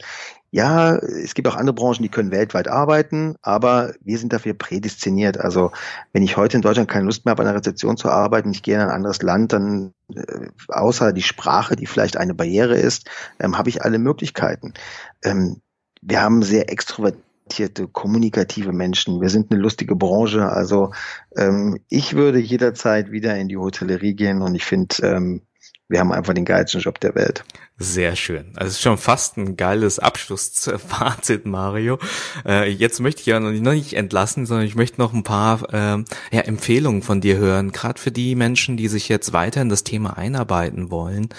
Ja, 0.52 0.96
es 0.96 1.34
gibt 1.34 1.46
auch 1.46 1.54
andere 1.54 1.74
Branchen, 1.74 2.02
die 2.02 2.08
können 2.08 2.32
weltweit 2.32 2.66
arbeiten, 2.66 3.36
aber 3.40 3.94
wir 4.00 4.18
sind 4.18 4.32
dafür 4.32 4.54
prädestiniert. 4.54 5.38
Also 5.38 5.70
wenn 6.12 6.24
ich 6.24 6.36
heute 6.36 6.56
in 6.56 6.62
Deutschland 6.62 6.90
keine 6.90 7.06
Lust 7.06 7.24
mehr 7.24 7.30
habe, 7.32 7.42
an 7.42 7.48
einer 7.48 7.58
Rezeption 7.58 7.96
zu 7.96 8.08
arbeiten, 8.08 8.50
ich 8.50 8.64
gehe 8.64 8.74
in 8.74 8.80
ein 8.80 8.90
anderes 8.90 9.22
Land, 9.22 9.52
dann 9.52 9.92
äh, 10.12 10.48
außer 10.68 11.12
die 11.12 11.22
Sprache, 11.22 11.76
die 11.76 11.86
vielleicht 11.86 12.16
eine 12.16 12.34
Barriere 12.34 12.76
ist, 12.76 13.08
ähm, 13.38 13.58
habe 13.58 13.68
ich 13.68 13.82
alle 13.82 14.00
Möglichkeiten. 14.00 14.74
Ähm, 15.22 15.60
wir 16.02 16.20
haben 16.20 16.42
sehr 16.42 16.68
extrovertierte, 16.68 17.86
kommunikative 17.86 18.72
Menschen. 18.72 19.20
Wir 19.20 19.28
sind 19.28 19.52
eine 19.52 19.60
lustige 19.60 19.94
Branche. 19.94 20.48
Also 20.48 20.92
ähm, 21.36 21.78
ich 21.88 22.14
würde 22.14 22.40
jederzeit 22.40 23.12
wieder 23.12 23.36
in 23.36 23.46
die 23.46 23.56
Hotellerie 23.56 24.14
gehen 24.14 24.42
und 24.42 24.56
ich 24.56 24.64
finde, 24.64 24.96
ähm, 25.02 25.42
wir 25.90 25.98
haben 25.98 26.12
einfach 26.12 26.34
den 26.34 26.44
geilsten 26.44 26.80
Job 26.80 27.00
der 27.00 27.16
Welt. 27.16 27.44
Sehr 27.76 28.14
schön. 28.14 28.52
Also 28.54 28.70
ist 28.70 28.80
schon 28.80 28.96
fast 28.96 29.36
ein 29.36 29.56
geiles 29.56 29.98
Abschlussfazit, 29.98 31.46
Mario. 31.46 31.98
Äh, 32.46 32.70
jetzt 32.70 33.00
möchte 33.00 33.22
ich 33.22 33.26
ja 33.26 33.40
noch 33.40 33.50
nicht 33.50 33.94
entlassen, 33.94 34.46
sondern 34.46 34.66
ich 34.66 34.76
möchte 34.76 35.00
noch 35.00 35.12
ein 35.12 35.24
paar 35.24 35.62
äh, 35.74 36.04
ja, 36.30 36.40
Empfehlungen 36.42 37.02
von 37.02 37.20
dir 37.20 37.38
hören, 37.38 37.72
gerade 37.72 38.00
für 38.00 38.12
die 38.12 38.36
Menschen, 38.36 38.76
die 38.76 38.86
sich 38.86 39.08
jetzt 39.08 39.32
weiter 39.32 39.62
in 39.62 39.68
das 39.68 39.82
Thema 39.82 40.16
einarbeiten 40.16 40.92
wollen. 40.92 41.30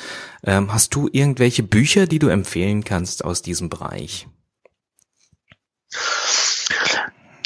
Ähm, 0.44 0.74
hast 0.74 0.94
du 0.96 1.08
irgendwelche 1.10 1.64
Bücher, 1.64 2.06
die 2.06 2.20
du 2.20 2.28
empfehlen 2.28 2.84
kannst 2.84 3.24
aus 3.24 3.42
diesem 3.42 3.70
Bereich? 3.70 4.28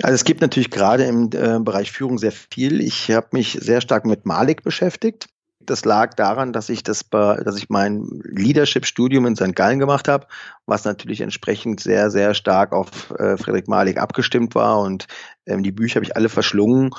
Also 0.02 0.16
es 0.16 0.24
gibt 0.24 0.42
natürlich 0.42 0.72
gerade 0.72 1.04
im 1.04 1.30
äh, 1.34 1.60
Bereich 1.60 1.92
Führung 1.92 2.18
sehr 2.18 2.32
viel. 2.32 2.82
Ich 2.82 3.12
habe 3.12 3.28
mich 3.32 3.60
sehr 3.62 3.82
stark 3.82 4.06
mit 4.06 4.26
Malik 4.26 4.64
beschäftigt. 4.64 5.28
Das 5.66 5.86
lag 5.86 6.14
daran, 6.14 6.54
dass 6.54 6.70
ich 6.70 6.84
das, 6.84 7.06
dass 7.10 7.58
ich 7.58 7.70
mein 7.70 8.22
Leadership-Studium 8.24 9.26
in 9.26 9.36
St. 9.36 9.56
Gallen 9.56 9.80
gemacht 9.80 10.08
habe, 10.08 10.28
was 10.66 10.86
natürlich 10.86 11.22
entsprechend 11.22 11.80
sehr, 11.80 12.12
sehr 12.12 12.34
stark 12.34 12.74
auf 12.74 13.12
äh, 13.18 13.38
Friedrich 13.38 13.68
Malik 13.68 13.98
abgestimmt 13.98 14.56
war 14.56 14.80
und 14.80 15.08
ähm, 15.46 15.64
die 15.64 15.72
Bücher 15.72 15.96
habe 15.96 16.06
ich 16.06 16.16
alle 16.16 16.30
verschlungen 16.30 16.92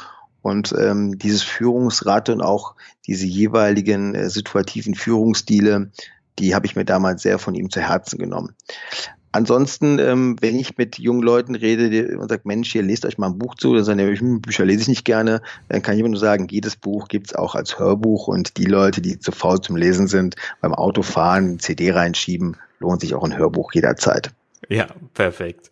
und 0.43 0.73
ähm, 0.79 1.19
dieses 1.19 1.43
Führungsrad 1.43 2.29
und 2.29 2.41
auch 2.41 2.77
diese 3.07 3.27
jeweiligen 3.27 4.15
äh, 4.15 4.31
situativen 4.31 4.95
Führungsstile, 4.95 5.91
die 6.39 6.55
habe 6.55 6.67
ich 6.67 6.77
mir 6.77 6.85
damals 6.85 7.23
sehr 7.23 7.39
von 7.39 7.55
ihm 7.55 7.71
zu 7.71 7.81
Herzen 7.81 8.19
genommen. 8.19 8.55
Ansonsten, 9.37 9.99
ähm, 9.99 10.37
wenn 10.41 10.59
ich 10.59 10.79
mit 10.79 10.99
jungen 10.99 11.21
Leuten 11.21 11.55
rede 11.55 12.17
und 12.17 12.31
sage, 12.31 12.43
Mensch, 12.45 12.73
hier 12.73 12.83
lest 12.83 13.05
euch 13.05 13.19
mal 13.19 13.27
ein 13.27 13.39
Buch 13.39 13.55
zu, 13.55 13.75
dann 13.75 13.85
sagen 13.85 13.99
die, 13.99 14.19
hm, 14.19 14.41
Bücher 14.41 14.65
lese 14.65 14.81
ich 14.81 14.89
nicht 14.89 15.05
gerne, 15.05 15.43
dann 15.69 15.83
kann 15.83 15.93
ich 15.93 16.01
immer 16.01 16.09
nur 16.09 16.19
sagen, 16.19 16.49
jedes 16.51 16.75
Buch 16.75 17.09
gibt's 17.09 17.35
auch 17.35 17.55
als 17.55 17.79
Hörbuch 17.79 18.29
und 18.29 18.57
die 18.57 18.65
Leute, 18.65 19.03
die 19.03 19.19
zu 19.19 19.33
faul 19.33 19.61
zum 19.61 19.77
Lesen 19.77 20.09
sind, 20.09 20.37
beim 20.63 20.73
Autofahren 20.73 21.59
CD 21.59 21.91
reinschieben, 21.91 22.57
lohnt 22.79 23.03
sich 23.03 23.15
auch 23.15 23.25
ein 23.25 23.37
Hörbuch 23.37 23.75
jederzeit. 23.75 24.31
Ja, 24.71 24.87
perfekt. 25.13 25.71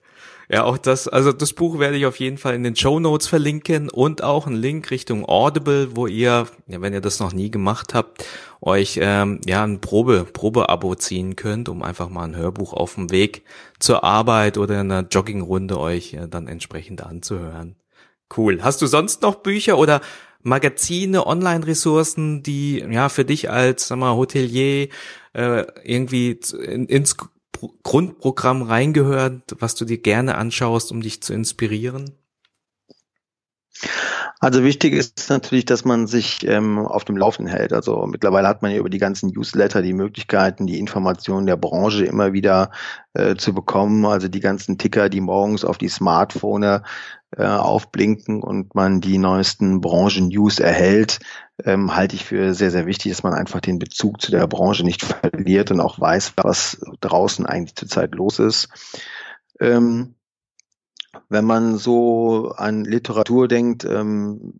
Ja, 0.51 0.65
auch 0.65 0.77
das, 0.77 1.09
also 1.09 1.33
das 1.33 1.55
Buch 1.55 1.79
werde 1.79 1.97
ich 1.97 2.05
auf 2.05 2.21
jeden 2.21 2.37
Fall 2.37 2.55
in 2.55 2.63
den 2.63 2.77
Show 2.77 3.01
Notes 3.01 3.27
verlinken 3.27 3.89
und 3.89 4.23
auch 4.23 4.47
einen 4.47 4.57
Link 4.57 4.91
Richtung 4.91 5.27
Audible, 5.27 5.97
wo 5.97 6.07
ihr, 6.07 6.47
ja, 6.67 6.81
wenn 6.83 6.93
ihr 6.93 7.01
das 7.01 7.19
noch 7.19 7.33
nie 7.33 7.51
gemacht 7.51 7.95
habt, 7.95 8.27
euch 8.65 8.99
ähm, 9.01 9.41
ja 9.47 9.63
ein 9.63 9.81
Probe 9.81 10.25
Probeabo 10.25 10.95
ziehen 10.95 11.37
könnt, 11.37 11.69
um 11.69 11.83
einfach 11.83 12.09
mal 12.09 12.25
ein 12.25 12.37
Hörbuch 12.37 12.73
auf 12.73 12.95
dem 12.95 13.11
Weg 13.11 13.45
zur 13.79 14.05
Arbeit 14.05 14.59
oder 14.59 14.81
in 14.81 14.91
einer 14.91 15.07
Joggingrunde 15.07 15.79
euch 15.79 16.15
äh, 16.15 16.27
dann 16.29 16.49
entsprechend 16.49 17.05
anzuhören. 17.05 17.77
Cool. 18.35 18.63
Hast 18.63 18.81
du 18.81 18.87
sonst 18.87 19.23
noch 19.23 19.37
Bücher 19.37 19.79
oder 19.79 20.01
Magazine, 20.43 21.27
Online-Ressourcen, 21.27 22.43
die 22.43 22.79
ja 22.79 23.09
für 23.09 23.25
dich 23.25 23.51
als 23.51 23.89
sag 23.89 23.99
mal, 23.99 24.15
Hotelier 24.15 24.89
äh, 25.35 25.65
irgendwie 25.83 26.39
in, 26.67 26.87
ins 26.87 27.17
Grundprogramm 27.83 28.63
reingehört, 28.63 29.57
was 29.59 29.75
du 29.75 29.85
dir 29.85 29.99
gerne 29.99 30.37
anschaust, 30.37 30.91
um 30.91 31.03
dich 31.03 31.23
zu 31.23 31.33
inspirieren? 31.33 32.13
Also 34.41 34.63
wichtig 34.63 34.93
ist 34.93 35.29
natürlich, 35.31 35.65
dass 35.65 35.85
man 35.85 36.07
sich 36.07 36.47
ähm, 36.47 36.79
auf 36.79 37.05
dem 37.05 37.17
Laufenden 37.17 37.53
hält. 37.53 37.73
Also 37.73 38.07
mittlerweile 38.07 38.47
hat 38.49 38.63
man 38.63 38.71
ja 38.71 38.79
über 38.79 38.91
die 38.91 38.99
ganzen 38.99 39.31
Newsletter 39.31 39.83
die 39.83 39.93
Möglichkeiten, 39.95 40.67
die 40.67 40.79
Informationen 40.79 41.47
der 41.47 41.57
Branche 41.57 42.05
immer 42.05 42.33
wieder 42.33 42.71
äh, 43.15 43.37
zu 43.37 43.53
bekommen. 43.55 44.05
Also 44.07 44.29
die 44.29 44.41
ganzen 44.41 44.79
Ticker, 44.79 45.09
die 45.09 45.21
morgens 45.21 45.65
auf 45.65 45.79
die 45.79 45.89
Smartphone 45.89 46.63
äh, 46.63 46.81
aufblinken 47.45 48.43
und 48.43 48.75
man 48.75 49.01
die 49.01 49.19
neuesten 49.19 49.81
Branchen-News 49.81 50.61
erhält, 50.61 51.19
ähm, 51.65 51.97
halte 51.97 52.17
ich 52.17 52.25
für 52.25 52.55
sehr, 52.55 52.71
sehr 52.71 52.87
wichtig, 52.87 53.13
dass 53.13 53.23
man 53.23 53.35
einfach 53.35 53.61
den 53.61 53.79
Bezug 53.79 54.21
zu 54.21 54.31
der 54.31 54.47
Branche 54.47 54.85
nicht 54.85 55.03
verliert 55.05 55.71
und 55.71 55.81
auch 55.81 55.99
weiß, 55.99 56.35
was 56.37 56.81
draußen 57.01 57.47
eigentlich 57.47 57.77
zurzeit 57.77 58.15
los 58.15 58.39
ist. 58.39 58.69
Ähm, 59.61 60.15
wenn 61.29 61.45
man 61.45 61.79
so 61.79 62.53
an 62.57 62.85
Literatur 62.85 63.49
denkt, 63.49 63.85
ähm, 63.85 64.55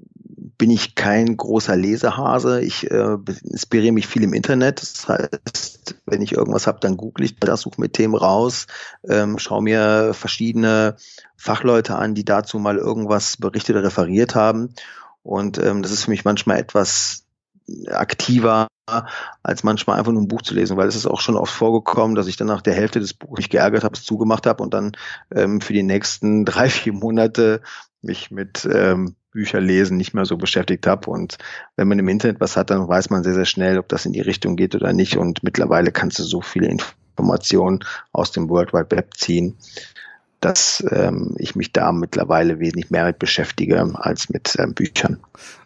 bin 0.57 0.71
ich 0.71 0.95
kein 0.95 1.37
großer 1.37 1.77
Lesehase. 1.77 2.61
Ich 2.61 2.91
äh, 2.91 3.17
inspiriere 3.43 3.93
mich 3.93 4.07
viel 4.07 4.23
im 4.23 4.33
Internet. 4.33 4.81
Das 4.81 5.09
heißt, 5.09 5.97
wenn 6.07 6.23
ich 6.23 6.33
irgendwas 6.33 6.67
habe, 6.67 6.81
dann 6.81 6.97
google 6.97 7.25
ich 7.25 7.37
das, 7.37 7.63
suche 7.63 7.81
mir 7.81 7.91
Themen 7.91 8.15
raus, 8.15 8.67
ähm, 9.09 9.39
schaue 9.39 9.63
mir 9.63 10.13
verschiedene 10.15 10.97
Fachleute 11.37 11.97
an, 11.97 12.15
die 12.15 12.25
dazu 12.25 12.59
mal 12.59 12.79
irgendwas 12.79 13.37
berichtet 13.37 13.77
oder 13.77 13.87
referiert 13.87 14.35
haben. 14.35 14.75
Und 15.23 15.59
ähm, 15.59 15.83
das 15.83 15.91
ist 15.91 16.05
für 16.05 16.11
mich 16.11 16.25
manchmal 16.25 16.59
etwas 16.59 17.24
aktiver 17.89 18.69
als 19.43 19.65
manchmal 19.65 19.99
einfach 19.99 20.13
nur 20.13 20.23
ein 20.23 20.29
Buch 20.29 20.43
zu 20.43 20.55
lesen, 20.55 20.77
weil 20.77 20.89
es 20.89 20.97
ist 20.97 21.07
auch 21.07 21.21
schon 21.21 21.37
oft 21.37 21.53
vorgekommen, 21.53 22.15
dass 22.15 22.27
ich 22.27 22.37
dann 22.37 22.49
nach 22.49 22.61
der 22.61 22.75
Hälfte 22.75 23.01
des 23.01 23.15
Buches 23.15 23.39
mich 23.39 23.51
geärgert 23.51 23.83
habe, 23.83 23.95
es 23.95 24.05
zugemacht 24.05 24.47
habe 24.47 24.63
und 24.63 24.75
dann 24.75 24.93
ähm, 25.35 25.61
für 25.61 25.73
die 25.73 25.83
nächsten 25.83 26.45
drei, 26.45 26.69
vier 26.69 26.93
Monate 26.93 27.63
mich 28.03 28.31
mit 28.31 28.69
ähm, 28.71 29.17
Bücher 29.31 29.61
lesen 29.61 29.97
nicht 29.97 30.15
mehr 30.15 30.27
so 30.27 30.37
beschäftigt 30.37 30.87
habe. 30.87 31.11
Und 31.11 31.39
wenn 31.77 31.89
man 31.89 31.99
im 31.99 32.09
Internet 32.09 32.41
was 32.41 32.57
hat, 32.57 32.71
dann 32.71 32.87
weiß 32.87 33.11
man 33.11 33.25
sehr, 33.25 33.35
sehr 33.35 33.47
schnell, 33.47 33.79
ob 33.79 33.89
das 33.89 34.07
in 34.07 34.13
die 34.13 34.21
Richtung 34.21 34.57
geht 34.57 34.75
oder 34.75 34.93
nicht. 34.93 35.17
Und 35.17 35.43
mittlerweile 35.43 35.91
kannst 35.91 36.19
du 36.19 36.23
so 36.23 36.41
viele 36.41 36.69
Informationen 36.69 37.81
aus 38.13 38.33
dem 38.33 38.49
World 38.49 38.73
Wide 38.73 38.91
Web 38.91 39.17
ziehen, 39.17 39.57
dass 40.45 40.85
ähm, 40.91 41.35
ich 41.39 41.57
mich 41.57 41.73
da 41.73 41.91
mittlerweile 41.91 42.61
wesentlich 42.61 42.91
mehr 42.91 43.07
mit 43.07 43.19
beschäftige 43.19 43.81
als 43.95 44.29
mit 44.29 44.57
ähm, 44.59 44.75
Büchern. 44.75 45.19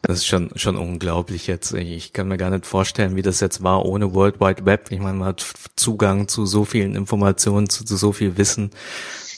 Das 0.03 0.19
ist 0.19 0.27
schon 0.27 0.51
schon 0.55 0.77
unglaublich 0.77 1.49
jetzt. 1.49 1.75
Ich 1.75 2.13
kann 2.13 2.29
mir 2.29 2.37
gar 2.37 2.51
nicht 2.51 2.67
vorstellen, 2.67 3.17
wie 3.17 3.23
das 3.23 3.41
jetzt 3.41 3.63
war 3.63 3.85
ohne 3.85 4.15
World 4.15 4.41
Wide 4.41 4.65
Web. 4.65 4.91
Ich 4.91 5.01
meine, 5.01 5.19
man 5.19 5.29
hat 5.29 5.45
Zugang 5.75 6.29
zu 6.29 6.47
so 6.47 6.65
vielen 6.65 6.95
Informationen, 6.95 7.69
zu, 7.69 7.85
zu 7.85 7.97
so 7.97 8.13
viel 8.13 8.37
Wissen. 8.37 8.71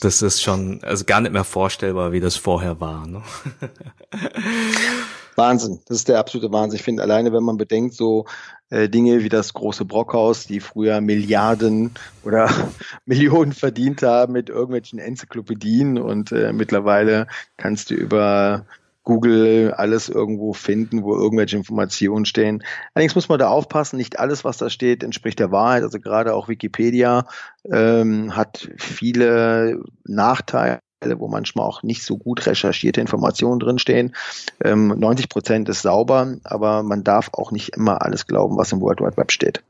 Das 0.03 0.21
ist 0.21 0.43
schon 0.43 0.83
also 0.83 1.05
gar 1.05 1.21
nicht 1.21 1.33
mehr 1.33 1.45
vorstellbar, 1.45 2.13
wie 2.13 2.21
das 2.21 2.37
vorher 2.37 2.81
war. 2.81 3.07
Ne? 3.07 3.23
Wahnsinn, 5.37 5.81
das 5.87 5.99
ist 5.99 6.09
der 6.09 6.19
absolute 6.19 6.53
Wahnsinn. 6.53 6.77
Ich 6.77 6.83
finde 6.83 7.03
alleine, 7.03 7.33
wenn 7.33 7.43
man 7.43 7.57
bedenkt, 7.57 7.95
so 7.95 8.27
äh, 8.71 8.89
Dinge 8.89 9.23
wie 9.23 9.29
das 9.29 9.53
große 9.55 9.85
Brockhaus, 9.85 10.47
die 10.47 10.61
früher 10.61 11.01
Milliarden 11.01 11.93
oder 12.25 12.49
Millionen 13.07 13.53
verdient 13.53 14.03
haben 14.03 14.33
mit 14.33 14.49
irgendwelchen 14.49 14.99
Enzyklopädien 14.99 15.99
und 15.99 16.33
äh, 16.33 16.53
mittlerweile 16.53 17.27
kannst 17.57 17.91
du 17.91 17.95
über 17.95 18.67
Google 19.03 19.73
alles 19.73 20.09
irgendwo 20.09 20.53
finden, 20.53 21.03
wo 21.03 21.17
irgendwelche 21.17 21.57
Informationen 21.57 22.27
stehen. 22.27 22.63
Allerdings 22.95 23.15
muss 23.15 23.29
man 23.29 23.39
da 23.39 23.49
aufpassen, 23.49 23.97
nicht 23.97 24.19
alles, 24.19 24.45
was 24.45 24.59
da 24.59 24.69
steht, 24.71 25.03
entspricht 25.03 25.39
der 25.39 25.51
Wahrheit. 25.51 25.83
Also 25.83 25.99
gerade 25.99 26.35
auch 26.35 26.49
Wikipedia 26.49 27.27
ähm, 27.65 28.37
hat 28.37 28.71
viele 28.77 29.83
Nachteile 30.05 30.81
wo 31.19 31.29
manchmal 31.29 31.67
auch 31.67 31.83
nicht 31.83 32.03
so 32.03 32.19
gut 32.19 32.47
recherchierte 32.47 33.01
Informationen 33.01 33.61
drinstehen. 33.61 34.15
Ähm, 34.63 34.89
90 34.89 35.29
Prozent 35.29 35.69
ist 35.69 35.83
sauber, 35.83 36.37
aber 36.45 36.83
man 36.83 37.05
darf 37.05 37.31
auch 37.33 37.53
nicht 37.53 37.71
immer 37.77 38.03
alles 38.03 38.27
glauben, 38.27 38.57
was 38.57 38.73
im 38.73 38.81
World 38.81 39.01
Wide 39.01 39.17
Web 39.17 39.33
steht. 39.33 39.63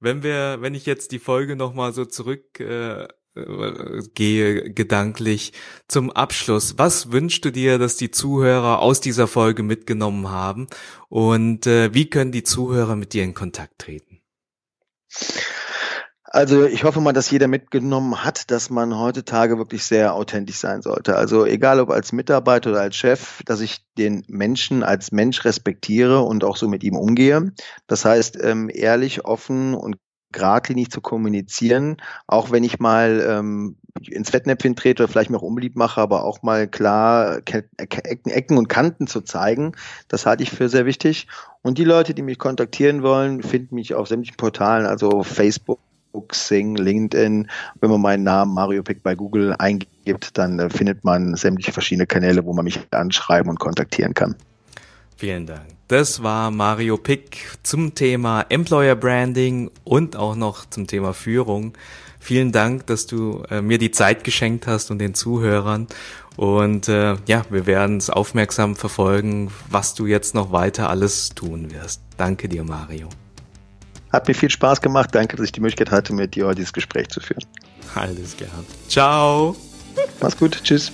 Wenn 0.00 0.22
wir, 0.22 0.58
wenn 0.60 0.74
ich 0.74 0.86
jetzt 0.86 1.12
die 1.12 1.18
Folge 1.18 1.56
nochmal 1.56 1.92
so 1.92 2.04
zurück 2.04 2.60
äh, 2.60 3.06
gehe 4.14 4.70
gedanklich 4.72 5.52
zum 5.88 6.10
Abschluss. 6.10 6.74
Was 6.76 7.12
wünschst 7.12 7.44
du 7.44 7.50
dir, 7.50 7.78
dass 7.78 7.96
die 7.96 8.10
Zuhörer 8.10 8.80
aus 8.80 9.00
dieser 9.00 9.26
Folge 9.26 9.62
mitgenommen 9.62 10.30
haben 10.30 10.66
und 11.08 11.66
äh, 11.66 11.94
wie 11.94 12.10
können 12.10 12.32
die 12.32 12.42
Zuhörer 12.42 12.94
mit 12.94 13.14
dir 13.14 13.24
in 13.24 13.32
Kontakt 13.34 13.78
treten? 13.78 14.20
Also 16.34 16.64
ich 16.64 16.82
hoffe 16.84 17.02
mal, 17.02 17.12
dass 17.12 17.30
jeder 17.30 17.46
mitgenommen 17.46 18.24
hat, 18.24 18.50
dass 18.50 18.70
man 18.70 18.98
heutzutage 18.98 19.58
wirklich 19.58 19.84
sehr 19.84 20.14
authentisch 20.14 20.56
sein 20.56 20.80
sollte. 20.80 21.14
Also 21.14 21.44
egal 21.44 21.78
ob 21.78 21.90
als 21.90 22.12
Mitarbeiter 22.12 22.70
oder 22.70 22.80
als 22.80 22.96
Chef, 22.96 23.42
dass 23.44 23.60
ich 23.60 23.84
den 23.98 24.24
Menschen 24.28 24.82
als 24.82 25.12
Mensch 25.12 25.44
respektiere 25.44 26.22
und 26.22 26.42
auch 26.42 26.56
so 26.56 26.68
mit 26.68 26.84
ihm 26.84 26.96
umgehe. 26.96 27.52
Das 27.86 28.06
heißt, 28.06 28.38
ähm, 28.42 28.70
ehrlich, 28.72 29.26
offen 29.26 29.74
und 29.74 29.96
geradlinig 30.32 30.90
zu 30.90 31.02
kommunizieren, 31.02 31.98
auch 32.26 32.50
wenn 32.50 32.64
ich 32.64 32.78
mal 32.78 33.22
ähm, 33.28 33.76
ins 34.00 34.30
Fettnäpfchen 34.30 34.74
trete 34.74 35.02
oder 35.02 35.12
vielleicht 35.12 35.28
mir 35.28 35.36
auch 35.36 35.42
unbeliebt 35.42 35.76
mache, 35.76 36.00
aber 36.00 36.24
auch 36.24 36.42
mal 36.42 36.66
klar 36.66 37.42
Ecken 37.76 38.56
und 38.56 38.70
Kanten 38.70 39.06
zu 39.06 39.20
zeigen, 39.20 39.72
das 40.08 40.24
halte 40.24 40.44
ich 40.44 40.50
für 40.50 40.70
sehr 40.70 40.86
wichtig. 40.86 41.26
Und 41.60 41.76
die 41.76 41.84
Leute, 41.84 42.14
die 42.14 42.22
mich 42.22 42.38
kontaktieren 42.38 43.02
wollen, 43.02 43.42
finden 43.42 43.74
mich 43.74 43.92
auf 43.92 44.08
sämtlichen 44.08 44.38
Portalen, 44.38 44.86
also 44.86 45.22
Facebook, 45.22 45.78
Xing, 46.20 46.76
LinkedIn. 46.76 47.48
Wenn 47.80 47.90
man 47.90 48.00
meinen 48.00 48.24
Namen 48.24 48.54
Mario 48.54 48.82
Pick 48.82 49.02
bei 49.02 49.14
Google 49.14 49.54
eingibt, 49.58 50.36
dann 50.36 50.58
äh, 50.58 50.70
findet 50.70 51.04
man 51.04 51.34
sämtliche 51.34 51.72
verschiedene 51.72 52.06
Kanäle, 52.06 52.44
wo 52.44 52.52
man 52.52 52.64
mich 52.64 52.78
anschreiben 52.90 53.50
und 53.50 53.58
kontaktieren 53.58 54.14
kann. 54.14 54.36
Vielen 55.16 55.46
Dank. 55.46 55.66
Das 55.88 56.22
war 56.22 56.50
Mario 56.50 56.96
Pick 56.96 57.58
zum 57.62 57.94
Thema 57.94 58.46
Employer 58.48 58.96
Branding 58.96 59.70
und 59.84 60.16
auch 60.16 60.36
noch 60.36 60.64
zum 60.68 60.86
Thema 60.86 61.12
Führung. 61.12 61.74
Vielen 62.18 62.52
Dank, 62.52 62.86
dass 62.86 63.06
du 63.06 63.42
äh, 63.50 63.60
mir 63.62 63.78
die 63.78 63.90
Zeit 63.90 64.24
geschenkt 64.24 64.66
hast 64.66 64.90
und 64.90 64.98
den 64.98 65.14
Zuhörern. 65.14 65.88
Und 66.36 66.88
äh, 66.88 67.16
ja, 67.26 67.44
wir 67.50 67.66
werden 67.66 67.98
es 67.98 68.10
aufmerksam 68.10 68.76
verfolgen, 68.76 69.50
was 69.70 69.94
du 69.94 70.06
jetzt 70.06 70.34
noch 70.34 70.52
weiter 70.52 70.88
alles 70.88 71.30
tun 71.30 71.72
wirst. 71.72 72.00
Danke 72.16 72.48
dir, 72.48 72.64
Mario. 72.64 73.08
Hat 74.12 74.28
mir 74.28 74.34
viel 74.34 74.50
Spaß 74.50 74.82
gemacht. 74.82 75.08
Danke, 75.12 75.36
dass 75.36 75.46
ich 75.46 75.52
die 75.52 75.60
Möglichkeit 75.60 75.90
hatte, 75.90 76.12
mit 76.12 76.34
dir 76.34 76.44
heute 76.46 76.56
dieses 76.56 76.74
Gespräch 76.74 77.08
zu 77.08 77.20
führen. 77.20 77.44
Alles 77.94 78.36
klar. 78.36 78.50
Ciao. 78.88 79.56
Mach's 80.20 80.36
gut. 80.36 80.60
Tschüss. 80.62 80.92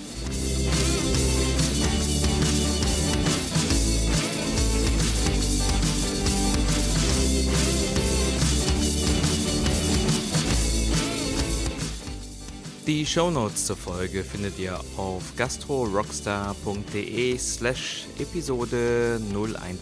Die 12.87 13.05
Shownotes 13.05 13.65
zur 13.67 13.77
Folge 13.77 14.23
findet 14.23 14.57
ihr 14.57 14.79
auf 14.97 15.35
gastrorockstar.de 15.35 17.37
slash 17.37 18.07
Episode 18.17 19.21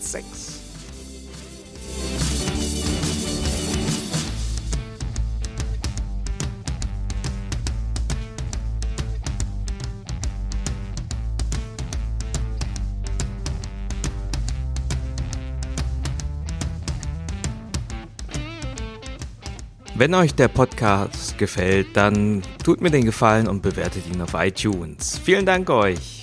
016. 0.02 0.67
Wenn 19.98 20.14
euch 20.14 20.36
der 20.36 20.48
Podcast 20.48 21.40
gefällt, 21.40 21.98
dann 21.98 22.44
tut 22.64 22.82
mir 22.82 22.92
den 22.92 23.04
Gefallen 23.04 23.48
und 23.48 23.64
bewertet 23.64 24.04
ihn 24.14 24.22
auf 24.22 24.36
iTunes. 24.36 25.18
Vielen 25.18 25.44
Dank 25.44 25.72
euch. 25.72 26.17